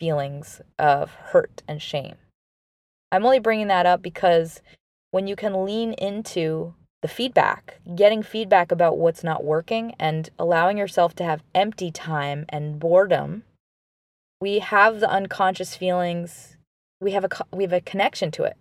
feelings 0.00 0.60
of 0.78 1.10
hurt 1.10 1.62
and 1.68 1.80
shame. 1.80 2.16
I'm 3.12 3.24
only 3.24 3.38
bringing 3.38 3.68
that 3.68 3.86
up 3.86 4.02
because 4.02 4.62
when 5.10 5.26
you 5.26 5.36
can 5.36 5.64
lean 5.64 5.92
into 5.94 6.74
the 7.06 7.12
feedback, 7.12 7.78
getting 7.94 8.20
feedback 8.20 8.72
about 8.72 8.98
what's 8.98 9.22
not 9.22 9.44
working 9.44 9.94
and 9.96 10.28
allowing 10.40 10.76
yourself 10.76 11.14
to 11.14 11.22
have 11.22 11.44
empty 11.54 11.92
time 11.92 12.44
and 12.48 12.80
boredom, 12.80 13.44
we 14.40 14.58
have 14.58 14.98
the 14.98 15.08
unconscious 15.08 15.76
feelings, 15.76 16.56
we 17.00 17.12
have 17.12 17.24
a 17.24 17.28
we 17.52 17.62
have 17.62 17.72
a 17.72 17.80
connection 17.80 18.32
to 18.32 18.42
it. 18.42 18.56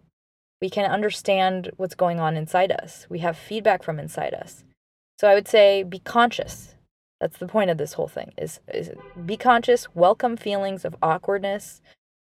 We 0.62 0.70
can 0.70 0.86
understand 0.92 1.72
what's 1.78 1.96
going 1.96 2.20
on 2.20 2.38
inside 2.38 2.72
us. 2.72 3.08
We 3.10 3.20
have 3.20 3.36
feedback 3.36 3.82
from 3.82 3.98
inside 3.98 4.36
us. 4.36 4.64
So 5.20 5.28
I 5.28 5.34
would 5.34 5.48
say 5.48 5.82
be 5.82 5.98
conscious. 5.98 6.76
That's 7.20 7.40
the 7.40 7.48
point 7.48 7.72
of 7.72 7.80
this 7.80 7.94
whole 7.94 8.08
thing 8.08 8.32
is, 8.38 8.60
is 8.72 8.92
be 9.26 9.38
conscious, 9.38 9.88
welcome 9.96 10.38
feelings 10.38 10.86
of 10.86 10.96
awkwardness, 11.02 11.82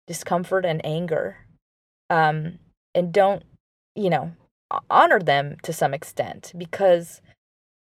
discomfort, 0.08 0.64
and 0.64 0.80
anger. 0.86 1.40
Um, 2.10 2.60
and 2.94 3.12
don't, 3.12 3.44
you 3.96 4.10
know, 4.10 4.32
honor 4.90 5.20
them 5.20 5.58
to 5.64 5.74
some 5.74 5.94
extent 5.94 6.54
because 6.58 7.22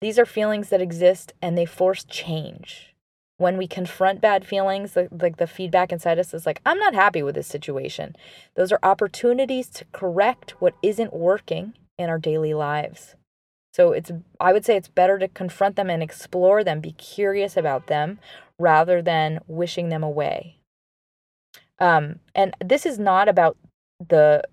these 0.02 0.20
are 0.20 0.26
feelings 0.26 0.70
that 0.70 0.82
exist 0.82 1.34
and 1.42 1.58
they 1.58 1.66
force 1.66 2.04
change. 2.04 2.94
When 3.38 3.58
we 3.58 3.68
confront 3.68 4.22
bad 4.22 4.46
feelings, 4.46 4.96
like, 4.96 5.10
like 5.12 5.38
the 5.38 5.48
feedback 5.48 5.92
inside 5.92 6.20
us 6.20 6.34
is 6.34 6.46
like, 6.46 6.62
I'm 6.66 6.78
not 6.78 6.94
happy 6.94 7.24
with 7.24 7.36
this 7.36 7.48
situation. 7.48 8.16
Those 8.56 8.72
are 8.72 8.80
opportunities 8.84 9.70
to 9.70 9.86
correct 9.92 10.62
what 10.62 10.76
isn't 10.84 11.14
working 11.14 11.74
in 11.98 12.10
our 12.10 12.20
daily 12.20 12.54
lives. 12.54 13.16
So 13.74 13.92
it's 13.92 14.12
I 14.40 14.54
would 14.54 14.66
say 14.66 14.78
it's 14.78 14.88
better 14.88 15.18
to 15.18 15.28
confront 15.28 15.76
them 15.76 15.90
and 15.90 16.04
explore 16.04 16.64
them, 16.64 16.80
be 16.80 16.92
curious 16.92 17.58
about 17.58 17.88
them 17.88 18.20
rather 18.60 19.02
than 19.02 19.40
wishing 19.48 19.90
them 19.90 20.04
away. 20.04 20.60
Um, 21.80 22.20
and 22.36 22.56
this 22.64 22.86
is 22.86 23.00
not 23.00 23.28
about 23.28 23.58
the 24.00 24.44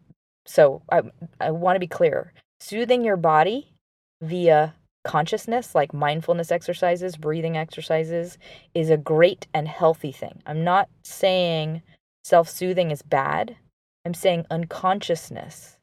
so 0.50 0.82
I 0.90 1.02
I 1.40 1.52
want 1.52 1.76
to 1.76 1.80
be 1.80 1.86
clear. 1.86 2.32
Soothing 2.58 3.04
your 3.04 3.16
body 3.16 3.72
via 4.20 4.74
consciousness 5.04 5.74
like 5.74 5.94
mindfulness 5.94 6.50
exercises, 6.50 7.16
breathing 7.16 7.56
exercises 7.56 8.36
is 8.74 8.90
a 8.90 8.96
great 8.96 9.46
and 9.54 9.68
healthy 9.68 10.12
thing. 10.12 10.42
I'm 10.46 10.64
not 10.64 10.88
saying 11.02 11.82
self-soothing 12.24 12.90
is 12.90 13.02
bad. 13.02 13.56
I'm 14.04 14.12
saying 14.12 14.44
unconsciousness 14.50 15.78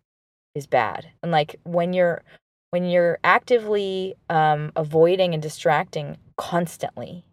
is 0.54 0.68
bad. 0.68 1.08
And 1.24 1.32
like 1.32 1.56
when 1.64 1.94
you're 1.94 2.24
when 2.72 2.84
you're 2.84 3.20
actively 3.24 4.16
um, 4.30 4.74
avoiding 4.76 5.34
and 5.34 5.42
distracting 5.42 6.18
constantly, 6.36 7.24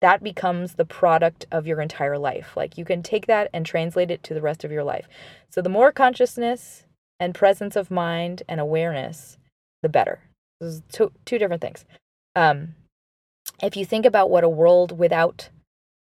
that 0.00 0.22
becomes 0.22 0.74
the 0.74 0.84
product 0.84 1.46
of 1.52 1.66
your 1.66 1.80
entire 1.80 2.18
life. 2.18 2.56
Like 2.56 2.78
you 2.78 2.84
can 2.84 3.02
take 3.02 3.26
that 3.26 3.50
and 3.52 3.64
translate 3.64 4.10
it 4.10 4.22
to 4.24 4.34
the 4.34 4.40
rest 4.40 4.64
of 4.64 4.72
your 4.72 4.84
life. 4.84 5.06
So 5.50 5.60
the 5.60 5.68
more 5.68 5.92
consciousness 5.92 6.84
and 7.18 7.34
presence 7.34 7.76
of 7.76 7.90
mind 7.90 8.42
and 8.48 8.60
awareness, 8.60 9.36
the 9.82 9.88
better. 9.88 10.20
Those 10.60 10.82
two, 10.90 11.12
two 11.24 11.38
different 11.38 11.62
things. 11.62 11.84
Um, 12.34 12.74
if 13.62 13.76
you 13.76 13.84
think 13.84 14.06
about 14.06 14.30
what 14.30 14.44
a 14.44 14.48
world 14.48 14.98
without 14.98 15.50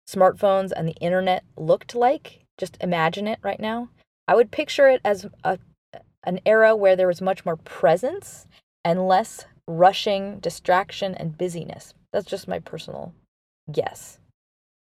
smartphones 0.08 0.72
and 0.74 0.86
the 0.86 0.94
internet 0.94 1.44
looked 1.56 1.94
like, 1.94 2.44
just 2.58 2.76
imagine 2.80 3.26
it 3.26 3.38
right 3.42 3.60
now. 3.60 3.88
I 4.28 4.34
would 4.34 4.50
picture 4.50 4.88
it 4.88 5.00
as 5.04 5.26
a, 5.42 5.58
an 6.24 6.40
era 6.44 6.76
where 6.76 6.96
there 6.96 7.06
was 7.06 7.22
much 7.22 7.46
more 7.46 7.56
presence 7.56 8.46
and 8.84 9.08
less 9.08 9.46
rushing, 9.66 10.38
distraction, 10.40 11.14
and 11.14 11.38
busyness. 11.38 11.94
That's 12.12 12.26
just 12.26 12.48
my 12.48 12.58
personal 12.58 13.14
guess. 13.70 14.18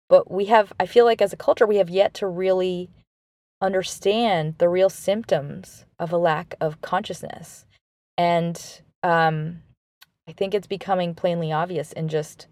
But 0.10 0.30
we 0.30 0.46
have, 0.46 0.74
I 0.80 0.86
feel 0.86 1.06
like 1.06 1.22
as 1.22 1.32
a 1.32 1.38
culture, 1.38 1.66
we 1.66 1.78
have 1.78 1.90
yet 1.90 2.14
to 2.16 2.28
really 2.28 2.90
understand 3.62 4.56
the 4.58 4.68
real 4.68 4.90
symptoms 4.90 5.86
of 6.00 6.12
a 6.12 6.18
lack 6.18 6.56
of 6.60 6.82
consciousness. 6.82 7.66
And 8.18 8.82
um, 9.04 9.62
I 10.28 10.34
think 10.34 10.54
it's 10.54 10.68
becoming 10.68 11.16
plainly 11.16 11.52
obvious 11.52 11.94
in 11.94 12.08
just 12.08 12.48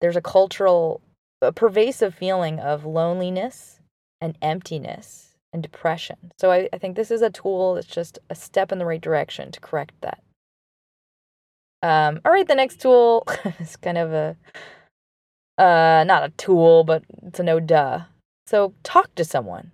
there's 0.00 0.16
a 0.16 0.22
cultural, 0.22 1.00
a 1.42 1.52
pervasive 1.52 2.14
feeling 2.14 2.60
of 2.60 2.84
loneliness 2.84 3.80
and 4.20 4.36
emptiness 4.40 5.36
and 5.52 5.62
depression. 5.62 6.32
So 6.38 6.50
I, 6.50 6.68
I 6.72 6.78
think 6.78 6.96
this 6.96 7.10
is 7.10 7.22
a 7.22 7.30
tool 7.30 7.74
that's 7.74 7.86
just 7.86 8.18
a 8.30 8.34
step 8.34 8.72
in 8.72 8.78
the 8.78 8.86
right 8.86 9.00
direction 9.00 9.52
to 9.52 9.60
correct 9.60 9.94
that. 10.00 10.22
Um, 11.82 12.20
all 12.24 12.32
right, 12.32 12.48
the 12.48 12.54
next 12.54 12.80
tool 12.80 13.26
is 13.60 13.76
kind 13.76 13.98
of 13.98 14.12
a, 14.12 14.36
uh, 15.58 16.04
not 16.06 16.24
a 16.24 16.32
tool, 16.36 16.84
but 16.84 17.02
it's 17.22 17.40
a 17.40 17.42
no 17.42 17.60
duh. 17.60 18.00
So 18.46 18.74
talk 18.82 19.14
to 19.14 19.24
someone. 19.24 19.72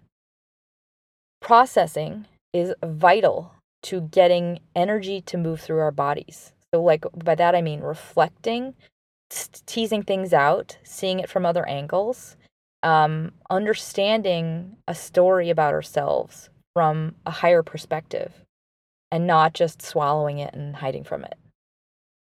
Processing 1.40 2.26
is 2.52 2.74
vital 2.84 3.54
to 3.82 4.02
getting 4.02 4.60
energy 4.76 5.20
to 5.22 5.38
move 5.38 5.60
through 5.60 5.78
our 5.78 5.90
bodies. 5.90 6.52
So, 6.72 6.82
like, 6.82 7.04
by 7.24 7.34
that 7.34 7.54
I 7.54 7.62
mean 7.62 7.80
reflecting, 7.80 8.74
teasing 9.66 10.02
things 10.02 10.32
out, 10.32 10.76
seeing 10.84 11.18
it 11.20 11.30
from 11.30 11.46
other 11.46 11.66
angles, 11.68 12.36
um, 12.82 13.32
understanding 13.48 14.76
a 14.86 14.94
story 14.94 15.50
about 15.50 15.74
ourselves 15.74 16.50
from 16.74 17.14
a 17.26 17.30
higher 17.30 17.62
perspective, 17.62 18.32
and 19.10 19.26
not 19.26 19.54
just 19.54 19.82
swallowing 19.82 20.38
it 20.38 20.54
and 20.54 20.76
hiding 20.76 21.04
from 21.04 21.24
it. 21.24 21.34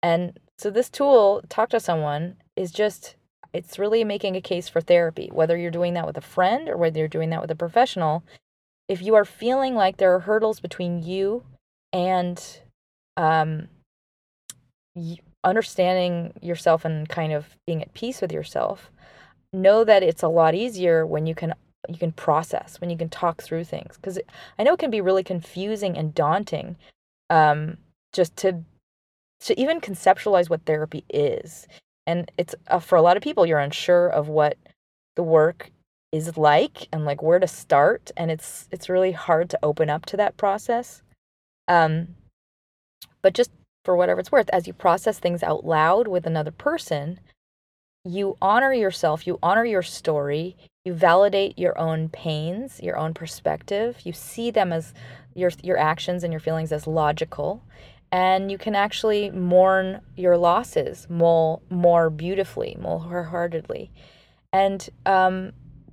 And 0.02 0.38
so 0.58 0.70
this 0.70 0.90
tool, 0.90 1.42
talk 1.48 1.70
to 1.70 1.80
someone, 1.80 2.36
is 2.56 2.70
just 2.70 3.16
it's 3.54 3.78
really 3.78 4.04
making 4.04 4.36
a 4.36 4.40
case 4.40 4.68
for 4.68 4.80
therapy, 4.80 5.30
whether 5.32 5.56
you're 5.56 5.70
doing 5.70 5.94
that 5.94 6.06
with 6.06 6.16
a 6.16 6.22
friend 6.22 6.68
or 6.68 6.76
whether 6.76 6.98
you're 6.98 7.08
doing 7.08 7.30
that 7.30 7.40
with 7.40 7.50
a 7.50 7.56
professional. 7.56 8.24
If 8.88 9.00
you 9.00 9.14
are 9.14 9.24
feeling 9.24 9.74
like 9.74 9.96
there 9.96 10.14
are 10.14 10.20
hurdles 10.20 10.60
between 10.60 11.02
you 11.02 11.44
and 11.92 12.42
um, 13.16 13.68
understanding 15.42 16.34
yourself 16.42 16.84
and 16.84 17.08
kind 17.08 17.32
of 17.32 17.56
being 17.66 17.80
at 17.80 17.94
peace 17.94 18.20
with 18.20 18.32
yourself, 18.32 18.90
know 19.52 19.84
that 19.84 20.02
it's 20.02 20.22
a 20.22 20.28
lot 20.28 20.54
easier 20.54 21.06
when 21.06 21.26
you 21.26 21.34
can 21.34 21.54
you 21.88 21.98
can 21.98 22.12
process 22.12 22.80
when 22.80 22.88
you 22.88 22.96
can 22.96 23.10
talk 23.10 23.42
through 23.42 23.62
things 23.62 23.96
because 23.96 24.18
i 24.58 24.62
know 24.62 24.72
it 24.72 24.78
can 24.78 24.90
be 24.90 25.02
really 25.02 25.22
confusing 25.22 25.98
and 25.98 26.14
daunting 26.14 26.76
um, 27.28 27.76
just 28.14 28.34
to 28.36 28.64
to 29.40 29.60
even 29.60 29.80
conceptualize 29.80 30.48
what 30.48 30.64
therapy 30.64 31.04
is. 31.10 31.68
And 32.06 32.30
it's 32.36 32.54
uh, 32.68 32.78
for 32.78 32.96
a 32.96 33.02
lot 33.02 33.16
of 33.16 33.22
people, 33.22 33.46
you're 33.46 33.58
unsure 33.58 34.08
of 34.08 34.28
what 34.28 34.56
the 35.16 35.22
work 35.22 35.70
is 36.12 36.36
like 36.36 36.88
and 36.92 37.04
like 37.04 37.22
where 37.22 37.38
to 37.38 37.46
start, 37.46 38.10
and 38.16 38.30
it's 38.30 38.68
it's 38.70 38.88
really 38.88 39.12
hard 39.12 39.50
to 39.50 39.58
open 39.62 39.90
up 39.90 40.06
to 40.06 40.16
that 40.16 40.36
process. 40.36 41.02
Um, 41.66 42.08
but 43.22 43.34
just 43.34 43.50
for 43.84 43.96
whatever 43.96 44.20
it's 44.20 44.32
worth, 44.32 44.48
as 44.50 44.66
you 44.66 44.72
process 44.72 45.18
things 45.18 45.42
out 45.42 45.64
loud 45.64 46.08
with 46.08 46.26
another 46.26 46.50
person, 46.50 47.20
you 48.04 48.36
honor 48.40 48.72
yourself, 48.72 49.26
you 49.26 49.38
honor 49.42 49.64
your 49.64 49.82
story, 49.82 50.56
you 50.84 50.92
validate 50.92 51.58
your 51.58 51.76
own 51.78 52.10
pains, 52.10 52.80
your 52.82 52.96
own 52.96 53.14
perspective, 53.14 53.98
you 54.04 54.12
see 54.12 54.50
them 54.50 54.72
as 54.72 54.92
your 55.34 55.50
your 55.62 55.78
actions 55.78 56.22
and 56.22 56.32
your 56.32 56.40
feelings 56.40 56.70
as 56.70 56.86
logical 56.86 57.62
and 58.14 58.48
you 58.48 58.57
can 58.57 58.77
actually 58.77 59.29
mourn 59.31 60.00
your 60.16 60.37
losses 60.37 61.09
more 61.11 61.61
more 61.68 62.11
beautifully, 62.11 62.77
more 62.81 63.00
wholeheartedly. 63.00 63.90
And 64.53 64.88
um, 65.05 65.50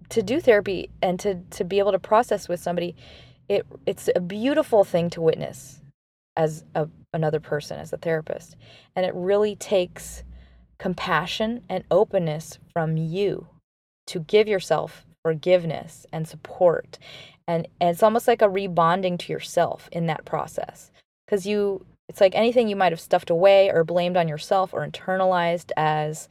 to 0.09 0.21
do 0.21 0.39
therapy 0.39 0.91
and 1.01 1.19
to 1.21 1.41
to 1.49 1.63
be 1.63 1.79
able 1.79 1.93
to 1.93 1.99
process 1.99 2.47
with 2.47 2.59
somebody, 2.59 2.95
it 3.49 3.65
it's 3.87 4.07
a 4.15 4.19
beautiful 4.19 4.83
thing 4.83 5.09
to 5.09 5.19
witness 5.19 5.81
as 6.37 6.63
a, 6.75 6.87
another 7.11 7.39
person, 7.39 7.79
as 7.79 7.91
a 7.91 7.97
therapist, 7.97 8.55
and 8.95 9.03
it 9.03 9.15
really 9.15 9.55
takes 9.55 10.23
compassion 10.77 11.63
and 11.69 11.83
openness 11.89 12.59
from 12.71 12.97
you 12.97 13.47
to 14.05 14.19
give 14.19 14.47
yourself 14.47 15.07
forgiveness 15.23 16.05
and 16.13 16.27
support. 16.27 16.99
And, 17.47 17.67
and 17.79 17.89
it's 17.89 18.03
almost 18.03 18.27
like 18.27 18.43
a 18.43 18.47
rebonding 18.47 19.17
to 19.19 19.33
yourself 19.33 19.89
in 19.91 20.05
that 20.07 20.25
process. 20.25 20.91
Because 21.25 21.45
you 21.45 21.85
it's 22.11 22.19
like 22.19 22.35
anything 22.35 22.67
you 22.67 22.75
might 22.75 22.91
have 22.91 22.99
stuffed 22.99 23.29
away 23.29 23.69
or 23.69 23.85
blamed 23.85 24.17
on 24.17 24.27
yourself 24.27 24.73
or 24.73 24.85
internalized 24.85 25.71
as, 25.77 26.27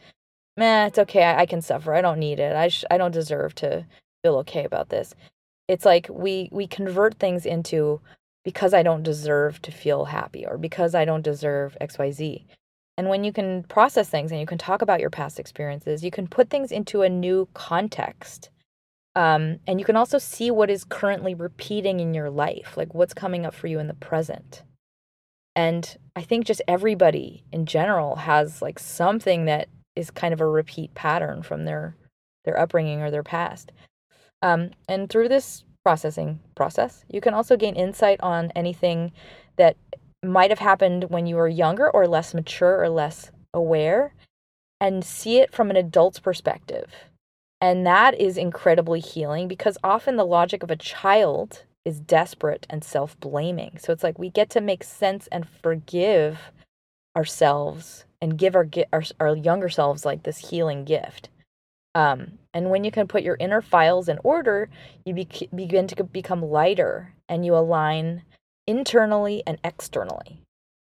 meh, 0.58 0.88
it's 0.88 0.98
okay, 0.98 1.22
I, 1.22 1.40
I 1.40 1.46
can 1.46 1.62
suffer. 1.62 1.94
I 1.94 2.02
don't 2.02 2.18
need 2.18 2.38
it. 2.38 2.54
I, 2.54 2.68
sh- 2.68 2.84
I 2.90 2.98
don't 2.98 3.12
deserve 3.12 3.54
to 3.56 3.86
feel 4.22 4.36
okay 4.40 4.64
about 4.64 4.90
this. 4.90 5.14
It's 5.68 5.86
like 5.86 6.06
we, 6.10 6.50
we 6.52 6.66
convert 6.66 7.18
things 7.18 7.46
into 7.46 7.98
because 8.44 8.74
I 8.74 8.82
don't 8.82 9.02
deserve 9.02 9.62
to 9.62 9.72
feel 9.72 10.04
happy 10.04 10.44
or 10.44 10.58
because 10.58 10.94
I 10.94 11.06
don't 11.06 11.22
deserve 11.22 11.78
XYZ. 11.80 12.44
And 12.98 13.08
when 13.08 13.24
you 13.24 13.32
can 13.32 13.62
process 13.62 14.10
things 14.10 14.32
and 14.32 14.38
you 14.38 14.46
can 14.46 14.58
talk 14.58 14.82
about 14.82 15.00
your 15.00 15.08
past 15.08 15.40
experiences, 15.40 16.04
you 16.04 16.10
can 16.10 16.26
put 16.26 16.50
things 16.50 16.70
into 16.70 17.00
a 17.00 17.08
new 17.08 17.48
context. 17.54 18.50
Um, 19.16 19.60
and 19.66 19.80
you 19.80 19.86
can 19.86 19.96
also 19.96 20.18
see 20.18 20.50
what 20.50 20.68
is 20.68 20.84
currently 20.84 21.34
repeating 21.34 22.00
in 22.00 22.12
your 22.12 22.28
life, 22.28 22.76
like 22.76 22.92
what's 22.92 23.14
coming 23.14 23.46
up 23.46 23.54
for 23.54 23.66
you 23.66 23.78
in 23.78 23.86
the 23.86 23.94
present. 23.94 24.62
And 25.56 25.96
I 26.16 26.22
think 26.22 26.46
just 26.46 26.62
everybody 26.68 27.44
in 27.52 27.66
general 27.66 28.16
has 28.16 28.62
like 28.62 28.78
something 28.78 29.46
that 29.46 29.68
is 29.96 30.10
kind 30.10 30.32
of 30.32 30.40
a 30.40 30.46
repeat 30.46 30.94
pattern 30.94 31.42
from 31.42 31.64
their 31.64 31.96
their 32.44 32.58
upbringing 32.58 33.02
or 33.02 33.10
their 33.10 33.22
past. 33.22 33.72
Um, 34.42 34.70
and 34.88 35.10
through 35.10 35.28
this 35.28 35.64
processing 35.84 36.40
process, 36.54 37.04
you 37.08 37.20
can 37.20 37.34
also 37.34 37.56
gain 37.56 37.74
insight 37.74 38.20
on 38.20 38.50
anything 38.54 39.12
that 39.56 39.76
might 40.24 40.50
have 40.50 40.58
happened 40.58 41.04
when 41.10 41.26
you 41.26 41.36
were 41.36 41.48
younger 41.48 41.90
or 41.90 42.06
less 42.06 42.32
mature 42.34 42.80
or 42.80 42.88
less 42.88 43.30
aware 43.52 44.14
and 44.80 45.04
see 45.04 45.38
it 45.38 45.52
from 45.52 45.70
an 45.70 45.76
adult's 45.76 46.18
perspective. 46.18 46.90
And 47.60 47.86
that 47.86 48.18
is 48.18 48.38
incredibly 48.38 49.00
healing 49.00 49.48
because 49.48 49.76
often 49.84 50.16
the 50.16 50.24
logic 50.24 50.62
of 50.62 50.70
a 50.70 50.76
child 50.76 51.64
is 51.84 52.00
desperate 52.00 52.66
and 52.70 52.84
self 52.84 53.18
blaming. 53.20 53.78
So 53.78 53.92
it's 53.92 54.02
like 54.02 54.18
we 54.18 54.30
get 54.30 54.50
to 54.50 54.60
make 54.60 54.84
sense 54.84 55.28
and 55.32 55.48
forgive 55.48 56.52
ourselves 57.16 58.04
and 58.20 58.38
give 58.38 58.54
our, 58.54 58.68
our 58.92 59.02
our 59.18 59.36
younger 59.36 59.68
selves 59.68 60.04
like 60.04 60.22
this 60.22 60.50
healing 60.50 60.84
gift. 60.84 61.28
Um, 61.94 62.38
and 62.54 62.70
when 62.70 62.84
you 62.84 62.90
can 62.90 63.08
put 63.08 63.22
your 63.22 63.36
inner 63.40 63.60
files 63.60 64.08
in 64.08 64.18
order, 64.22 64.68
you 65.04 65.14
be- 65.14 65.48
begin 65.54 65.86
to 65.88 66.04
become 66.04 66.42
lighter 66.42 67.14
and 67.28 67.44
you 67.44 67.56
align 67.56 68.22
internally 68.66 69.42
and 69.46 69.58
externally, 69.64 70.40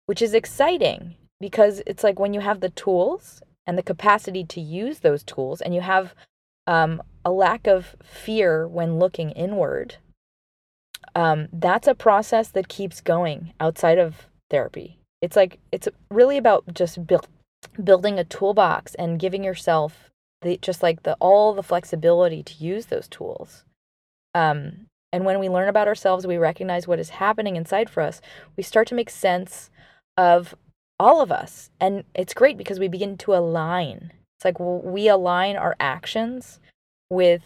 which 0.06 0.22
is 0.22 0.32
exciting 0.32 1.16
because 1.38 1.82
it's 1.86 2.02
like 2.02 2.18
when 2.18 2.32
you 2.32 2.40
have 2.40 2.60
the 2.60 2.70
tools 2.70 3.42
and 3.66 3.76
the 3.76 3.82
capacity 3.82 4.44
to 4.44 4.60
use 4.60 5.00
those 5.00 5.22
tools 5.22 5.60
and 5.60 5.74
you 5.74 5.82
have 5.82 6.14
um, 6.66 7.02
a 7.24 7.30
lack 7.30 7.66
of 7.66 7.96
fear 8.02 8.66
when 8.66 8.98
looking 8.98 9.30
inward, 9.32 9.96
um, 11.16 11.48
that's 11.52 11.88
a 11.88 11.94
process 11.94 12.48
that 12.50 12.68
keeps 12.68 13.00
going 13.00 13.52
outside 13.58 13.98
of 13.98 14.28
therapy. 14.50 14.98
It's 15.20 15.34
like, 15.34 15.58
it's 15.72 15.88
really 16.10 16.36
about 16.36 16.72
just 16.72 17.06
build, 17.06 17.26
building 17.82 18.18
a 18.18 18.24
toolbox 18.24 18.94
and 18.94 19.18
giving 19.18 19.42
yourself 19.42 20.10
the 20.42 20.58
just 20.60 20.82
like 20.82 21.02
the 21.02 21.16
all 21.18 21.54
the 21.54 21.62
flexibility 21.62 22.42
to 22.42 22.54
use 22.62 22.86
those 22.86 23.08
tools. 23.08 23.64
Um, 24.34 24.86
and 25.12 25.24
when 25.24 25.40
we 25.40 25.48
learn 25.48 25.68
about 25.68 25.88
ourselves, 25.88 26.26
we 26.26 26.36
recognize 26.36 26.86
what 26.86 26.98
is 26.98 27.08
happening 27.08 27.56
inside 27.56 27.88
for 27.88 28.02
us. 28.02 28.20
We 28.56 28.62
start 28.62 28.86
to 28.88 28.94
make 28.94 29.08
sense 29.08 29.70
of 30.18 30.54
all 30.98 31.22
of 31.22 31.32
us, 31.32 31.70
and 31.80 32.04
it's 32.14 32.34
great 32.34 32.58
because 32.58 32.78
we 32.78 32.88
begin 32.88 33.16
to 33.18 33.34
align. 33.34 34.12
It's 34.38 34.44
like 34.44 34.60
we 34.60 35.08
align 35.08 35.56
our 35.56 35.74
actions 35.80 36.60
with 37.08 37.42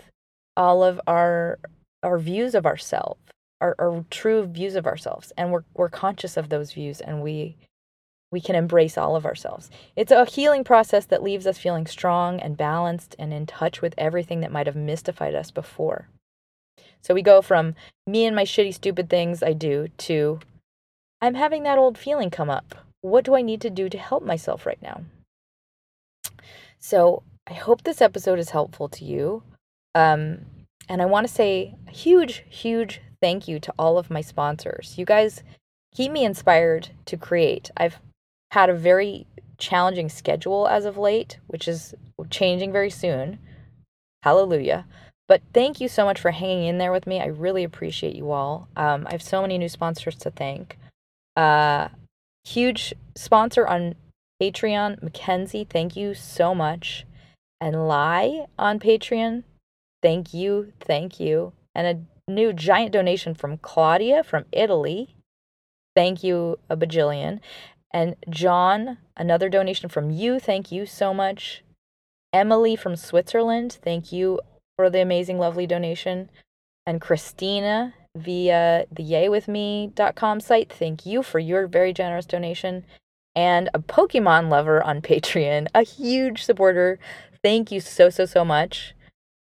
all 0.57 0.83
of 0.83 1.01
our 1.07 1.61
our 2.03 2.19
views 2.19 2.55
of 2.57 2.67
ourselves, 2.67 3.21
our, 3.61 3.75
our 3.79 4.05
true 4.11 4.47
views 4.47 4.75
of 4.75 4.87
ourselves, 4.87 5.33
and 5.37 5.53
we're 5.53 5.65
we're 5.75 5.89
conscious 5.89 6.37
of 6.37 6.49
those 6.49 6.73
views, 6.73 7.01
and 7.01 7.23
we 7.23 7.57
we 8.33 8.41
can 8.41 8.55
embrace 8.55 8.97
all 8.97 9.17
of 9.17 9.27
ourselves. 9.27 9.71
It's 9.97 10.13
a 10.13 10.25
healing 10.25 10.65
process 10.65 11.05
that 11.07 11.23
leaves 11.23 11.47
us 11.47 11.59
feeling 11.59 11.87
strong 11.87 12.39
and 12.41 12.57
balanced 12.57 13.17
and 13.19 13.33
in 13.33 13.47
touch 13.47 13.83
with 13.83 13.95
everything 13.99 14.41
that 14.41 14.53
might 14.53 14.67
have 14.67 14.77
mystified 14.77 15.35
us 15.35 15.51
before. 15.51 16.09
So 17.03 17.13
we 17.13 17.23
go 17.23 17.43
from 17.43 17.75
me 18.07 18.27
and 18.27 18.37
my 18.37 18.45
shitty, 18.45 18.75
stupid 18.75 19.11
things 19.11 19.43
I 19.43 19.53
do 19.53 19.89
to 19.99 20.39
I'm 21.21 21.35
having 21.35 21.65
that 21.65 21.79
old 21.79 21.99
feeling 21.99 22.31
come 22.31 22.51
up. 22.51 22.75
What 23.03 23.25
do 23.25 23.35
I 23.35 23.43
need 23.43 23.61
to 23.63 23.71
do 23.71 23.89
to 23.89 23.99
help 23.99 24.23
myself 24.23 24.65
right 24.65 24.81
now? 24.83 25.03
So 26.79 27.23
I 27.47 27.55
hope 27.55 27.83
this 27.83 28.01
episode 28.01 28.39
is 28.39 28.51
helpful 28.51 28.89
to 28.89 29.05
you. 29.05 29.43
Um, 29.95 30.47
and 30.89 31.03
I 31.03 31.07
want 31.07 31.27
to 31.27 31.33
say 31.33 31.75
a 31.87 31.91
huge, 31.91 32.45
huge 32.49 33.01
thank 33.21 33.49
you 33.49 33.59
to 33.61 33.75
all 33.79 33.99
of 33.99 34.11
my 34.11 34.21
sponsors. 34.21 34.95
You 34.97 35.05
guys 35.05 35.43
keep 35.95 36.13
me 36.13 36.25
inspired 36.25 36.91
to 37.07 37.17
create. 37.17 37.71
I've 37.77 37.99
had 38.51 38.71
a 38.71 38.75
very 38.75 39.27
challenging 39.59 40.09
schedule 40.09 40.67
as 40.67 40.85
of 40.85 40.97
late, 40.97 41.39
which 41.47 41.69
is 41.69 41.95
changing 42.31 42.73
very 42.73 42.91
soon. 42.91 43.39
Hallelujah. 44.23 44.87
But 45.29 45.43
thank 45.55 45.81
you 45.81 45.89
so 45.89 46.05
much 46.05 46.21
for 46.21 46.33
hanging 46.33 46.67
in 46.67 46.79
there 46.79 46.93
with 46.93 47.07
me. 47.07 47.21
I 47.21 47.27
really 47.27 47.63
appreciate 47.63 48.17
you 48.17 48.33
all. 48.33 48.69
Um, 48.77 49.07
I 49.07 49.13
have 49.13 49.23
so 49.23 49.41
many 49.43 49.59
new 49.59 49.69
sponsors 49.69 50.17
to 50.17 50.31
thank. 50.31 50.77
Uh, 51.37 51.89
huge 52.45 52.93
sponsor 53.15 53.67
on 53.67 53.95
Patreon, 54.43 55.03
Mackenzie. 55.03 55.67
Thank 55.69 55.95
you 55.95 56.15
so 56.15 56.55
much. 56.55 57.07
And 57.61 57.87
Lie 57.87 58.47
on 58.59 58.81
Patreon. 58.81 59.45
Thank 60.03 60.35
you. 60.35 60.73
Thank 60.81 61.21
you. 61.21 61.53
And 61.75 61.87
a 61.87 62.01
new 62.31 62.53
giant 62.53 62.93
donation 62.93 63.35
from 63.35 63.59
Claudia 63.59 64.23
from 64.23 64.45
Italy. 64.53 65.15
Thank 65.95 66.23
you 66.23 66.59
a 66.69 66.77
bajillion. 66.77 67.41
And 67.93 68.17
John, 68.29 68.99
another 69.17 69.49
donation 69.49 69.89
from 69.89 70.11
you. 70.11 70.39
Thank 70.39 70.71
you 70.71 70.87
so 70.87 71.13
much. 71.13 71.63
Emily 72.33 72.77
from 72.77 72.95
Switzerland, 72.95 73.79
thank 73.83 74.13
you 74.13 74.41
for 74.77 74.89
the 74.89 75.01
amazing, 75.01 75.39
lovely 75.39 75.67
donation. 75.67 76.31
And 76.87 77.01
Christina 77.01 77.95
via 78.17 78.87
the 78.91 79.03
yaywithme.com 79.03 80.41
site, 80.41 80.73
thank 80.73 81.05
you 81.05 81.23
for 81.23 81.39
your 81.39 81.67
very 81.67 81.93
generous 81.93 82.27
donation. 82.27 82.85
And 83.35 83.69
a 83.75 83.81
Pokemon 83.81 84.49
lover 84.49 84.83
on 84.83 85.03
Patreon, 85.03 85.69
a 85.75 85.83
huge 85.83 86.45
supporter. 86.45 86.99
Thank 87.43 87.73
you 87.73 87.81
so, 87.81 88.11
so, 88.11 88.27
so 88.27 88.45
much. 88.45 88.95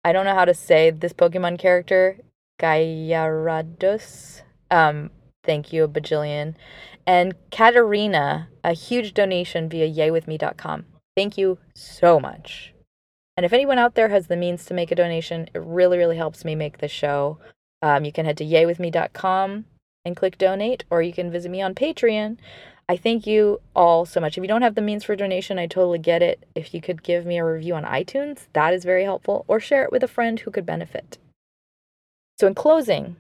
I 0.04 0.12
don't 0.12 0.24
know 0.24 0.34
how 0.34 0.44
to 0.44 0.54
say 0.54 0.90
this 0.90 1.12
Pokemon 1.12 1.58
character, 1.58 2.18
Gyarados. 2.58 4.42
Um, 4.70 5.10
thank 5.44 5.72
you 5.72 5.84
a 5.84 5.88
bajillion 5.88 6.54
and 7.08 7.34
Katerina, 7.50 8.48
a 8.62 8.74
huge 8.74 9.14
donation 9.14 9.70
via 9.70 9.88
yaywithme.com. 9.88 10.84
Thank 11.16 11.38
you 11.38 11.56
so 11.74 12.20
much. 12.20 12.74
And 13.34 13.46
if 13.46 13.54
anyone 13.54 13.78
out 13.78 13.94
there 13.94 14.10
has 14.10 14.26
the 14.26 14.36
means 14.36 14.66
to 14.66 14.74
make 14.74 14.90
a 14.90 14.94
donation, 14.94 15.48
it 15.54 15.62
really, 15.64 15.96
really 15.96 16.18
helps 16.18 16.44
me 16.44 16.54
make 16.54 16.78
the 16.78 16.88
show. 16.88 17.38
Um, 17.80 18.04
you 18.04 18.12
can 18.12 18.26
head 18.26 18.36
to 18.36 18.44
yaywithme.com 18.44 19.64
and 20.04 20.16
click 20.16 20.36
donate, 20.36 20.84
or 20.90 21.00
you 21.00 21.14
can 21.14 21.30
visit 21.30 21.50
me 21.50 21.62
on 21.62 21.74
Patreon. 21.74 22.36
I 22.90 22.98
thank 22.98 23.26
you 23.26 23.62
all 23.74 24.04
so 24.04 24.20
much. 24.20 24.36
If 24.36 24.42
you 24.42 24.48
don't 24.48 24.62
have 24.62 24.74
the 24.74 24.82
means 24.82 25.04
for 25.04 25.16
donation, 25.16 25.58
I 25.58 25.66
totally 25.66 25.98
get 25.98 26.22
it. 26.22 26.44
If 26.54 26.74
you 26.74 26.82
could 26.82 27.02
give 27.02 27.24
me 27.24 27.38
a 27.38 27.44
review 27.44 27.74
on 27.74 27.84
iTunes, 27.84 28.48
that 28.52 28.74
is 28.74 28.84
very 28.84 29.04
helpful, 29.04 29.46
or 29.48 29.60
share 29.60 29.84
it 29.84 29.92
with 29.92 30.02
a 30.02 30.08
friend 30.08 30.40
who 30.40 30.50
could 30.50 30.66
benefit. 30.66 31.16
So, 32.38 32.46
in 32.46 32.54
closing, 32.54 33.16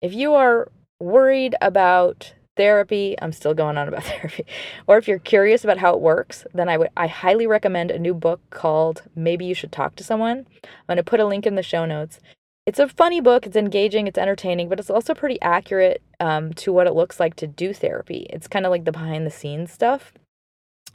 if 0.00 0.14
you 0.14 0.34
are 0.34 0.70
worried 0.98 1.54
about 1.60 2.34
therapy, 2.56 3.16
I'm 3.20 3.32
still 3.32 3.54
going 3.54 3.78
on 3.78 3.88
about 3.88 4.04
therapy. 4.12 4.44
Or 4.86 4.98
if 4.98 5.08
you're 5.08 5.18
curious 5.18 5.64
about 5.64 5.78
how 5.78 5.94
it 5.94 6.00
works, 6.00 6.46
then 6.52 6.68
I 6.68 6.76
would 6.76 6.88
I 6.96 7.06
highly 7.06 7.46
recommend 7.46 7.90
a 7.90 7.98
new 7.98 8.14
book 8.14 8.40
called 8.50 9.02
Maybe 9.14 9.44
You 9.44 9.54
Should 9.54 9.72
Talk 9.72 9.96
to 9.96 10.04
Someone. 10.04 10.46
I'm 10.64 10.86
going 10.88 10.96
to 10.96 11.02
put 11.02 11.20
a 11.20 11.26
link 11.26 11.46
in 11.46 11.54
the 11.54 11.62
show 11.62 11.84
notes. 11.84 12.20
It's 12.66 12.78
a 12.78 12.88
funny 12.88 13.20
book, 13.20 13.46
it's 13.46 13.56
engaging, 13.56 14.06
it's 14.06 14.18
entertaining, 14.18 14.68
but 14.68 14.78
it's 14.78 14.90
also 14.90 15.14
pretty 15.14 15.40
accurate 15.40 16.02
um, 16.20 16.52
to 16.54 16.72
what 16.72 16.86
it 16.86 16.94
looks 16.94 17.18
like 17.18 17.34
to 17.36 17.46
do 17.46 17.72
therapy. 17.72 18.26
It's 18.30 18.46
kind 18.46 18.66
of 18.66 18.70
like 18.70 18.84
the 18.84 18.92
behind 18.92 19.26
the 19.26 19.30
scenes 19.30 19.72
stuff. 19.72 20.12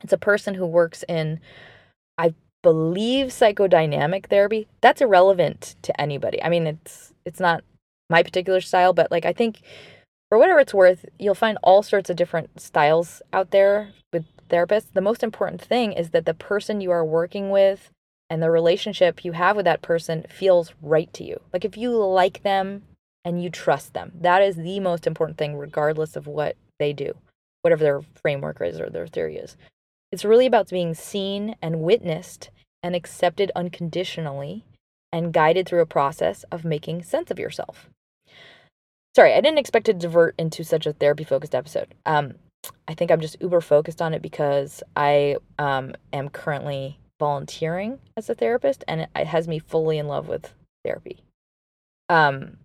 It's 0.03 0.13
a 0.13 0.17
person 0.17 0.53
who 0.53 0.65
works 0.65 1.03
in, 1.10 1.39
I 2.17 2.36
believe, 2.62 3.27
psychodynamic 3.27 4.27
therapy. 4.27 4.67
That's 4.81 5.01
irrelevant 5.01 5.75
to 5.81 5.99
anybody. 5.99 6.41
I 6.41 6.49
mean, 6.49 6.67
it's 6.67 7.14
it's 7.25 7.39
not 7.39 7.63
my 8.09 8.23
particular 8.23 8.61
style, 8.61 8.93
but 8.93 9.11
like 9.11 9.25
I 9.25 9.33
think 9.33 9.61
for 10.29 10.38
whatever 10.38 10.59
it's 10.59 10.73
worth, 10.73 11.05
you'll 11.19 11.35
find 11.35 11.57
all 11.63 11.83
sorts 11.83 12.09
of 12.09 12.15
different 12.15 12.59
styles 12.59 13.21
out 13.31 13.51
there 13.51 13.91
with 14.11 14.25
therapists. 14.49 14.93
The 14.93 15.01
most 15.01 15.23
important 15.23 15.61
thing 15.61 15.91
is 15.91 16.11
that 16.11 16.25
the 16.25 16.33
person 16.33 16.81
you 16.81 16.91
are 16.91 17.05
working 17.05 17.49
with 17.49 17.89
and 18.29 18.41
the 18.41 18.51
relationship 18.51 19.23
you 19.23 19.33
have 19.33 19.55
with 19.55 19.65
that 19.65 19.81
person 19.81 20.25
feels 20.29 20.73
right 20.81 21.11
to 21.13 21.23
you. 21.23 21.39
Like 21.53 21.65
if 21.65 21.77
you 21.77 21.91
like 21.91 22.43
them 22.43 22.83
and 23.23 23.41
you 23.41 23.49
trust 23.49 23.93
them, 23.93 24.11
that 24.21 24.41
is 24.41 24.55
the 24.55 24.79
most 24.79 25.05
important 25.05 25.38
thing, 25.38 25.55
regardless 25.55 26.15
of 26.15 26.27
what 26.27 26.55
they 26.79 26.91
do, 26.91 27.13
whatever 27.61 27.83
their 27.83 28.01
framework 28.21 28.61
is 28.61 28.79
or 28.79 28.89
their 28.89 29.07
theory 29.07 29.38
is. 29.38 29.55
It's 30.11 30.25
really 30.25 30.45
about 30.45 30.69
being 30.69 30.93
seen 30.93 31.55
and 31.61 31.81
witnessed 31.81 32.49
and 32.81 32.95
accepted 32.95 33.51
unconditionally 33.55 34.63
and 35.15 35.32
guided 35.32 35.65
through 35.65 35.80
a 35.80 35.86
process 35.86 36.43
of 36.51 36.65
making 36.65 37.01
sense 37.01 37.32
of 37.32 37.39
yourself. 37.39 37.89
Sorry, 39.15 39.34
I 39.34 39.39
didn't 39.39 39.60
expect 39.60 39.86
to 39.86 39.93
divert 39.93 40.36
into 40.38 40.65
such 40.65 40.86
a 40.86 40.91
therapy 40.91 41.23
focused 41.23 41.56
episode. 41.56 41.95
Um, 42.06 42.34
I 42.86 42.95
think 42.95 43.12
I'm 43.12 43.21
just 43.21 43.38
uber 43.39 43.62
focused 43.62 44.01
on 44.01 44.13
it 44.13 44.21
because 44.21 44.84
I 44.93 45.38
um, 45.58 45.93
am 46.12 46.28
currently 46.28 46.99
volunteering 47.17 47.99
as 48.17 48.30
a 48.30 48.36
therapist 48.36 48.84
and 48.89 49.08
it 49.15 49.28
has 49.28 49.47
me 49.47 49.58
fully 49.58 49.97
in 49.97 50.10
love 50.10 50.28
with 50.28 50.54
therapy. 50.84 51.23
Um, 52.10 52.58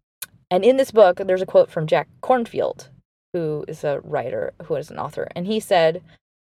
and 0.51 0.65
in 0.65 0.77
this 0.77 0.91
book, 0.91 1.19
there's 1.25 1.43
a 1.43 1.47
quote 1.47 1.71
from 1.71 1.87
Jack 1.87 2.09
Kornfield, 2.21 2.89
who 3.33 3.65
is 3.69 3.85
a 3.85 4.01
writer, 4.01 4.55
who 4.65 4.75
is 4.75 4.91
an 4.91 4.99
author, 4.99 5.29
and 5.37 5.47
he 5.47 5.61
said, 5.61 6.03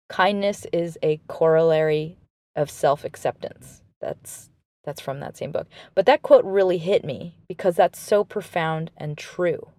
"Kindness 0.10 0.66
is 0.74 0.98
a 1.04 1.22
corollary 1.28 2.18
of 2.56 2.72
self-acceptance." 2.72 3.84
That's 4.02 4.51
that's 4.84 5.02
from 5.02 5.20
that 5.20 5.38
same 5.38 5.52
book. 5.52 5.68
But 5.96 6.06
that 6.06 6.22
quote 6.22 6.46
really 6.46 6.78
hit 6.78 7.04
me 7.04 7.36
because 7.48 7.76
that's 7.76 8.00
so 8.00 8.24
profound 8.24 8.92
and 8.98 9.18
true. 9.18 9.70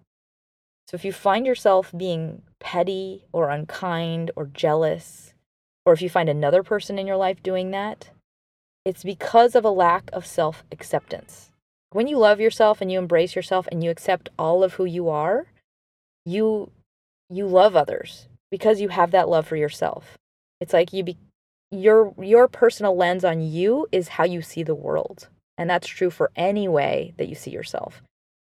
So 0.87 0.95
if 0.95 1.05
you 1.05 1.11
find 1.11 1.45
yourself 1.45 1.91
being 1.95 2.41
petty 2.59 3.25
or 3.31 3.49
unkind 3.49 4.31
or 4.35 4.45
jealous, 4.45 5.33
or 5.85 5.93
if 5.93 6.01
you 6.01 6.09
find 6.09 6.29
another 6.29 6.63
person 6.63 6.99
in 6.99 7.07
your 7.07 7.17
life 7.17 7.43
doing 7.43 7.71
that, 7.71 8.09
it's 8.85 9.03
because 9.03 9.55
of 9.55 9.65
a 9.65 9.69
lack 9.69 10.09
of 10.13 10.25
self 10.25 10.63
acceptance. 10.71 11.51
When 11.91 12.07
you 12.07 12.17
love 12.17 12.39
yourself 12.39 12.81
and 12.81 12.91
you 12.91 12.99
embrace 12.99 13.35
yourself 13.35 13.67
and 13.71 13.83
you 13.83 13.89
accept 13.89 14.29
all 14.37 14.63
of 14.63 14.73
who 14.73 14.85
you 14.85 15.09
are, 15.09 15.47
you 16.25 16.71
you 17.29 17.47
love 17.47 17.75
others 17.75 18.27
because 18.51 18.81
you 18.81 18.89
have 18.89 19.11
that 19.11 19.29
love 19.29 19.47
for 19.47 19.55
yourself. 19.55 20.17
It's 20.59 20.73
like 20.73 20.93
you 20.93 21.03
be 21.03 21.17
your 21.73 22.13
your 22.21 22.47
personal 22.47 22.95
lens 22.95 23.25
on 23.25 23.41
you 23.41 23.87
is 23.91 24.07
how 24.09 24.23
you 24.23 24.41
see 24.41 24.63
the 24.63 24.75
world. 24.75 25.29
And 25.57 25.69
that's 25.69 25.87
true 25.87 26.09
for 26.09 26.31
any 26.35 26.67
way 26.67 27.13
that 27.17 27.27
you 27.29 27.35
see 27.35 27.51
yourself. 27.51 28.01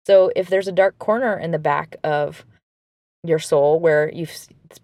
So 0.06 0.32
if 0.36 0.50
there's 0.50 0.68
a 0.68 0.74
dark 0.74 1.00
corner 1.00 1.38
in 1.38 1.52
the 1.52 1.60
back 1.60 1.96
of 2.04 2.46
your 3.24 3.40
soul 3.40 3.80
where 3.80 4.12
you 4.12 4.28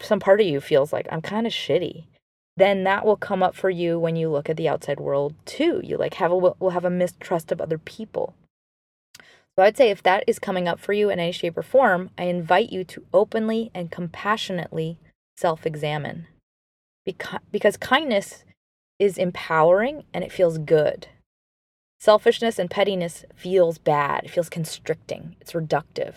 some 0.02 0.20
part 0.20 0.40
of 0.40 0.48
you 0.48 0.62
feels 0.62 0.94
like 0.94 1.08
I'm 1.12 1.22
kind 1.22 1.46
of 1.46 1.54
shitty, 1.54 2.06
then 2.56 2.84
that 2.86 3.06
will 3.06 3.18
come 3.18 3.44
up 3.44 3.56
for 3.56 3.70
you 3.70 4.00
when 4.00 4.16
you 4.16 4.30
look 4.30 4.50
at 4.50 4.58
the 4.58 4.70
outside 4.70 5.00
world 5.00 5.34
too. 5.46 5.82
You 5.84 5.98
like 5.98 6.16
have 6.16 6.32
a 6.32 6.38
will 6.38 6.70
have 6.72 6.86
a 6.86 6.90
mistrust 6.90 7.52
of 7.52 7.60
other 7.60 7.78
people. 7.78 8.34
So 9.58 9.64
I'd 9.64 9.76
say 9.76 9.90
if 9.90 10.02
that 10.04 10.24
is 10.26 10.40
coming 10.40 10.70
up 10.70 10.80
for 10.80 10.94
you 10.94 11.10
in 11.10 11.20
any 11.20 11.34
shape 11.34 11.58
or 11.58 11.64
form, 11.64 12.12
I 12.18 12.24
invite 12.24 12.72
you 12.72 12.86
to 12.86 13.06
openly 13.14 13.72
and 13.74 13.92
compassionately 13.92 14.98
self-examine. 15.36 16.28
Because, 17.10 17.40
because 17.52 17.78
kindness 17.78 18.44
is 19.00 19.18
empowering 19.18 20.04
and 20.14 20.24
it 20.24 20.32
feels 20.32 20.60
good. 20.60 21.08
Selfishness 22.00 22.60
and 22.60 22.70
pettiness 22.70 23.26
feels 23.36 23.80
bad. 23.80 24.26
It 24.26 24.32
feels 24.32 24.50
constricting. 24.50 25.36
It's 25.42 25.54
reductive. 25.54 26.16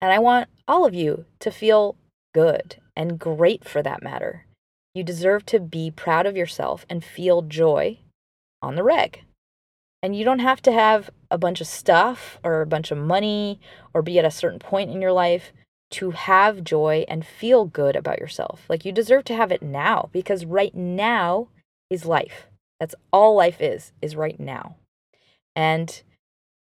And 0.00 0.10
I 0.12 0.18
want 0.18 0.48
all 0.66 0.84
of 0.84 0.94
you 0.94 1.26
to 1.38 1.52
feel 1.52 1.96
good 2.34 2.76
and 2.96 3.18
great 3.18 3.64
for 3.64 3.80
that 3.82 4.02
matter. 4.02 4.46
You 4.92 5.04
deserve 5.04 5.46
to 5.46 5.60
be 5.60 5.90
proud 5.92 6.26
of 6.26 6.36
yourself 6.36 6.84
and 6.90 7.04
feel 7.04 7.42
joy 7.42 8.00
on 8.60 8.74
the 8.74 8.82
reg. 8.82 9.22
And 10.02 10.16
you 10.16 10.24
don't 10.24 10.40
have 10.40 10.60
to 10.62 10.72
have 10.72 11.10
a 11.30 11.38
bunch 11.38 11.60
of 11.60 11.68
stuff 11.68 12.38
or 12.42 12.60
a 12.60 12.66
bunch 12.66 12.90
of 12.90 12.98
money 12.98 13.60
or 13.94 14.02
be 14.02 14.18
at 14.18 14.24
a 14.24 14.30
certain 14.30 14.58
point 14.58 14.90
in 14.90 15.00
your 15.00 15.12
life 15.12 15.52
to 15.90 16.10
have 16.10 16.64
joy 16.64 17.04
and 17.08 17.26
feel 17.26 17.64
good 17.64 17.96
about 17.96 18.18
yourself. 18.18 18.64
Like 18.68 18.84
you 18.84 18.92
deserve 18.92 19.24
to 19.24 19.34
have 19.34 19.50
it 19.50 19.62
now 19.62 20.10
because 20.12 20.44
right 20.44 20.74
now 20.74 21.48
is 21.90 22.04
life. 22.04 22.48
That's 22.78 22.94
all 23.12 23.34
life 23.34 23.60
is, 23.60 23.92
is 24.02 24.14
right 24.14 24.38
now. 24.38 24.76
And 25.56 26.02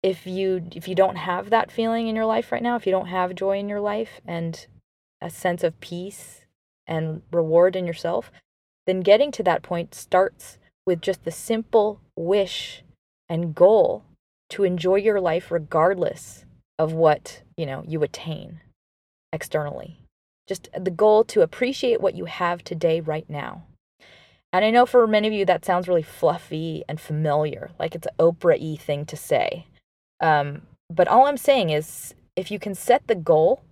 if 0.04 0.26
you 0.26 0.68
if 0.76 0.88
you 0.88 0.96
don't 0.96 1.18
have 1.18 1.50
that 1.50 1.72
feeling 1.72 2.08
in 2.08 2.16
your 2.16 2.26
life 2.26 2.52
right 2.52 2.64
now, 2.64 2.76
if 2.76 2.86
you 2.86 2.92
don't 2.92 3.08
have 3.08 3.36
joy 3.36 3.60
in 3.60 3.70
your 3.70 3.80
life 3.80 4.20
and 4.26 4.66
a 5.22 5.30
sense 5.30 5.64
of 5.64 5.80
peace 5.80 6.42
and 6.88 7.22
reward 7.32 7.76
in 7.76 7.86
yourself, 7.86 8.32
then 8.88 9.02
getting 9.02 9.32
to 9.32 9.44
that 9.44 9.62
point 9.62 9.94
starts 9.94 10.58
with 10.86 11.02
just 11.02 11.24
the 11.24 11.32
simple 11.32 12.02
wish 12.18 12.84
and 13.30 13.54
goal 13.54 14.04
to 14.50 14.64
enjoy 14.64 14.96
your 14.96 15.22
life 15.22 15.52
regardless 15.52 16.46
of 16.80 16.92
what, 16.92 17.44
you 17.56 17.66
know, 17.66 17.84
you 17.88 18.02
attain 18.02 18.60
externally. 19.34 20.00
Just 20.48 20.70
the 20.78 20.92
goal 20.92 21.24
to 21.26 21.42
appreciate 21.42 22.02
what 22.02 22.16
you 22.16 22.26
have 22.26 22.64
today 22.64 23.00
right 23.00 23.30
now. 23.30 23.64
And 24.54 24.66
I 24.66 24.70
know 24.70 24.86
for 24.86 25.08
many 25.08 25.28
of 25.28 25.34
you 25.34 25.46
that 25.46 25.64
sounds 25.64 25.88
really 25.88 26.02
fluffy 26.02 26.84
and 26.90 27.00
familiar, 27.00 27.72
like 27.80 27.96
it's 27.96 28.08
an 28.08 28.14
Oprah 28.20 28.60
y 28.60 28.76
thing 28.76 29.06
to 29.06 29.16
say. 29.16 29.66
Um, 30.20 30.64
but 30.90 31.08
all 31.08 31.26
I'm 31.26 31.38
saying 31.38 31.70
is 31.70 32.14
if 32.36 32.52
you 32.52 32.60
can 32.60 32.76
set 32.76 33.08
the 33.08 33.16
goal 33.16 33.64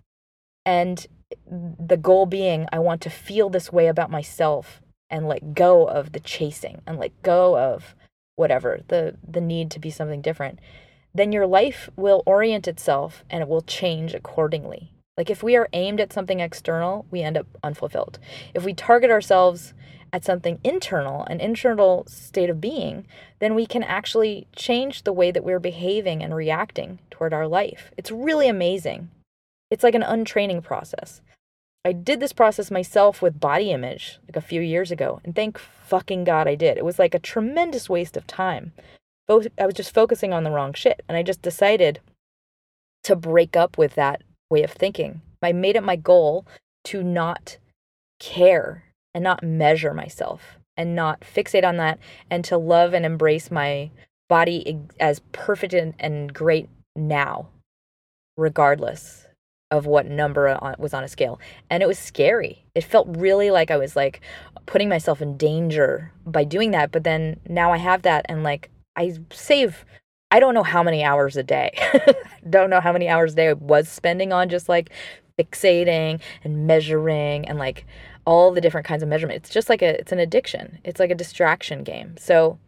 and 0.66 1.06
the 1.52 1.98
goal 1.98 2.26
being, 2.26 2.68
I 2.72 2.80
want 2.80 3.02
to 3.02 3.10
feel 3.10 3.50
this 3.50 3.74
way 3.74 3.88
about 3.88 4.10
myself 4.10 4.82
and 5.10 5.28
let 5.28 5.54
go 5.54 5.86
of 5.86 6.14
the 6.14 6.20
chasing 6.20 6.82
and 6.88 6.98
let 6.98 7.22
go 7.24 7.58
of 7.58 7.96
whatever, 8.36 8.80
the, 8.88 9.16
the 9.28 9.42
need 9.42 9.70
to 9.72 9.80
be 9.80 9.90
something 9.90 10.22
different, 10.22 10.60
then 11.14 11.32
your 11.32 11.46
life 11.46 11.90
will 11.98 12.24
orient 12.26 12.68
itself 12.68 13.24
and 13.30 13.42
it 13.42 13.50
will 13.50 13.62
change 13.62 14.14
accordingly. 14.14 14.92
Like 15.20 15.30
if 15.30 15.44
we 15.44 15.58
are 15.58 15.68
aimed 15.74 16.00
at 16.00 16.14
something 16.14 16.40
external, 16.40 17.06
we 17.12 17.22
end 17.22 17.38
up 17.38 17.46
unfulfilled. 17.62 18.20
If 18.54 18.64
we 18.64 18.74
target 18.74 19.12
ourselves 19.12 19.74
at 20.14 20.24
something 20.24 20.60
internal, 20.64 21.26
an 21.26 21.42
internal 21.42 22.06
state 22.08 22.50
of 22.50 22.62
being, 22.62 23.06
then 23.40 23.54
we 23.54 23.66
can 23.66 23.84
actually 23.84 24.48
change 24.56 25.04
the 25.04 25.12
way 25.12 25.30
that 25.30 25.44
we're 25.44 25.60
behaving 25.60 26.24
and 26.24 26.34
reacting 26.34 27.00
toward 27.12 27.34
our 27.34 27.50
life. 27.50 27.92
It's 27.98 28.12
really 28.12 28.48
amazing. 28.48 29.10
It's 29.70 29.84
like 29.84 29.94
an 29.94 30.04
untraining 30.04 30.62
process. 30.62 31.20
I 31.84 31.92
did 31.92 32.22
this 32.22 32.32
process 32.32 32.72
myself 32.72 33.22
with 33.22 33.42
body 33.42 33.72
image 33.72 34.20
like 34.26 34.38
a 34.38 34.48
few 34.48 34.62
years 34.62 34.90
ago, 34.90 35.20
and 35.26 35.36
thank 35.36 35.58
fucking 35.58 36.24
God 36.24 36.48
I 36.48 36.56
did. 36.56 36.78
It 36.78 36.86
was 36.86 36.98
like 36.98 37.14
a 37.14 37.20
tremendous 37.20 37.90
waste 37.90 38.16
of 38.16 38.26
time. 38.26 38.72
I 39.28 39.66
was 39.66 39.76
just 39.76 39.94
focusing 39.94 40.32
on 40.32 40.46
the 40.46 40.52
wrong 40.52 40.72
shit, 40.74 41.04
and 41.10 41.18
I 41.18 41.24
just 41.24 41.42
decided 41.42 42.00
to 43.04 43.18
break 43.18 43.58
up 43.58 43.78
with 43.78 43.96
that 43.96 44.22
way 44.50 44.64
of 44.64 44.72
thinking. 44.72 45.22
I 45.42 45.52
made 45.52 45.76
it 45.76 45.84
my 45.84 45.96
goal 45.96 46.46
to 46.86 47.04
not 47.04 47.58
care 48.20 48.84
and 49.14 49.24
not 49.24 49.44
measure 49.44 49.94
myself 49.94 50.58
and 50.76 50.96
not 50.96 51.22
fixate 51.22 51.66
on 51.66 51.78
that 51.78 52.00
and 52.30 52.44
to 52.46 52.58
love 52.58 52.94
and 52.94 53.06
embrace 53.06 53.52
my 53.52 53.92
body 54.28 54.80
as 55.00 55.22
perfect 55.32 55.74
and, 55.74 55.94
and 56.00 56.34
great 56.34 56.70
now, 56.96 57.50
regardless 58.38 59.28
of 59.72 59.86
what 59.86 60.08
number 60.08 60.58
was 60.80 60.94
on 60.94 61.04
a 61.04 61.08
scale. 61.08 61.40
And 61.70 61.84
it 61.84 61.88
was 61.88 62.00
scary. 62.00 62.66
It 62.74 62.84
felt 62.84 63.08
really 63.10 63.52
like 63.52 63.70
I 63.70 63.78
was 63.78 63.96
like 63.96 64.22
putting 64.66 64.90
myself 64.90 65.22
in 65.22 65.38
danger 65.38 66.12
by 66.26 66.44
doing 66.44 66.72
that. 66.72 66.92
But 66.92 67.04
then 67.04 67.40
now 67.48 67.72
I 67.72 67.78
have 67.78 68.02
that 68.04 68.26
and 68.28 68.44
like 68.44 68.70
I 68.96 69.14
save 69.32 69.86
I 70.32 70.40
don't 70.40 70.54
know 70.54 70.64
how 70.64 70.84
many 70.84 71.04
hours 71.04 71.38
a 71.38 71.44
day. 71.44 71.72
don't 72.50 72.70
know 72.70 72.82
how 72.82 72.94
many 72.94 73.08
hours 73.10 73.34
a 73.34 73.36
day 73.36 73.50
I 73.50 73.54
was 73.54 73.90
spending 73.90 74.32
on 74.32 74.50
just 74.50 74.70
like 74.70 74.92
fixating 75.40 76.20
and 76.44 76.68
measuring 76.68 77.48
and 77.48 77.58
like 77.58 77.86
all 78.26 78.52
the 78.52 78.62
different 78.62 78.86
kinds 78.86 79.02
of 79.02 79.10
measurement. 79.10 79.38
It's 79.38 79.50
just 79.50 79.70
like 79.70 79.82
a 79.82 80.00
it's 80.00 80.12
an 80.12 80.20
addiction. 80.20 80.80
It's 80.84 81.00
like 81.00 81.10
a 81.10 81.16
distraction 81.16 81.84
game. 81.84 82.16
So 82.18 82.60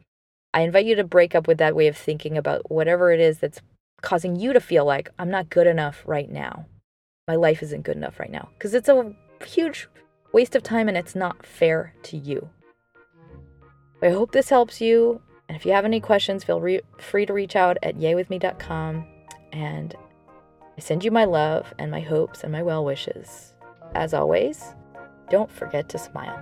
I 0.53 0.61
invite 0.61 0.85
you 0.85 0.95
to 0.95 1.03
break 1.03 1.35
up 1.35 1.47
with 1.47 1.59
that 1.59 1.75
way 1.75 1.87
of 1.87 1.95
thinking 1.95 2.37
about 2.37 2.71
whatever 2.71 3.11
it 3.11 3.19
is 3.19 3.39
that's 3.39 3.61
causing 4.01 4.35
you 4.35 4.53
to 4.53 4.59
feel 4.59 4.85
like 4.85 5.09
I'm 5.19 5.29
not 5.29 5.49
good 5.49 5.67
enough 5.67 6.03
right 6.05 6.29
now. 6.29 6.65
My 7.27 7.35
life 7.35 7.61
isn't 7.61 7.83
good 7.83 7.95
enough 7.95 8.19
right 8.19 8.31
now 8.31 8.49
because 8.57 8.73
it's 8.73 8.89
a 8.89 9.13
huge 9.45 9.87
waste 10.33 10.55
of 10.55 10.63
time 10.63 10.87
and 10.87 10.97
it's 10.97 11.15
not 11.15 11.45
fair 11.45 11.93
to 12.03 12.17
you. 12.17 12.49
I 14.01 14.09
hope 14.09 14.31
this 14.31 14.49
helps 14.49 14.81
you. 14.81 15.21
And 15.51 15.57
if 15.57 15.65
you 15.65 15.73
have 15.73 15.83
any 15.83 15.99
questions, 15.99 16.45
feel 16.45 16.61
re- 16.61 16.79
free 16.97 17.25
to 17.25 17.33
reach 17.33 17.57
out 17.57 17.77
at 17.83 17.97
yaywithme.com. 17.97 19.05
And 19.51 19.93
I 20.77 20.79
send 20.79 21.03
you 21.03 21.11
my 21.11 21.25
love 21.25 21.73
and 21.77 21.91
my 21.91 21.99
hopes 21.99 22.45
and 22.45 22.53
my 22.53 22.63
well 22.63 22.85
wishes. 22.85 23.53
As 23.93 24.13
always, 24.13 24.63
don't 25.29 25.51
forget 25.51 25.89
to 25.89 25.97
smile. 25.97 26.41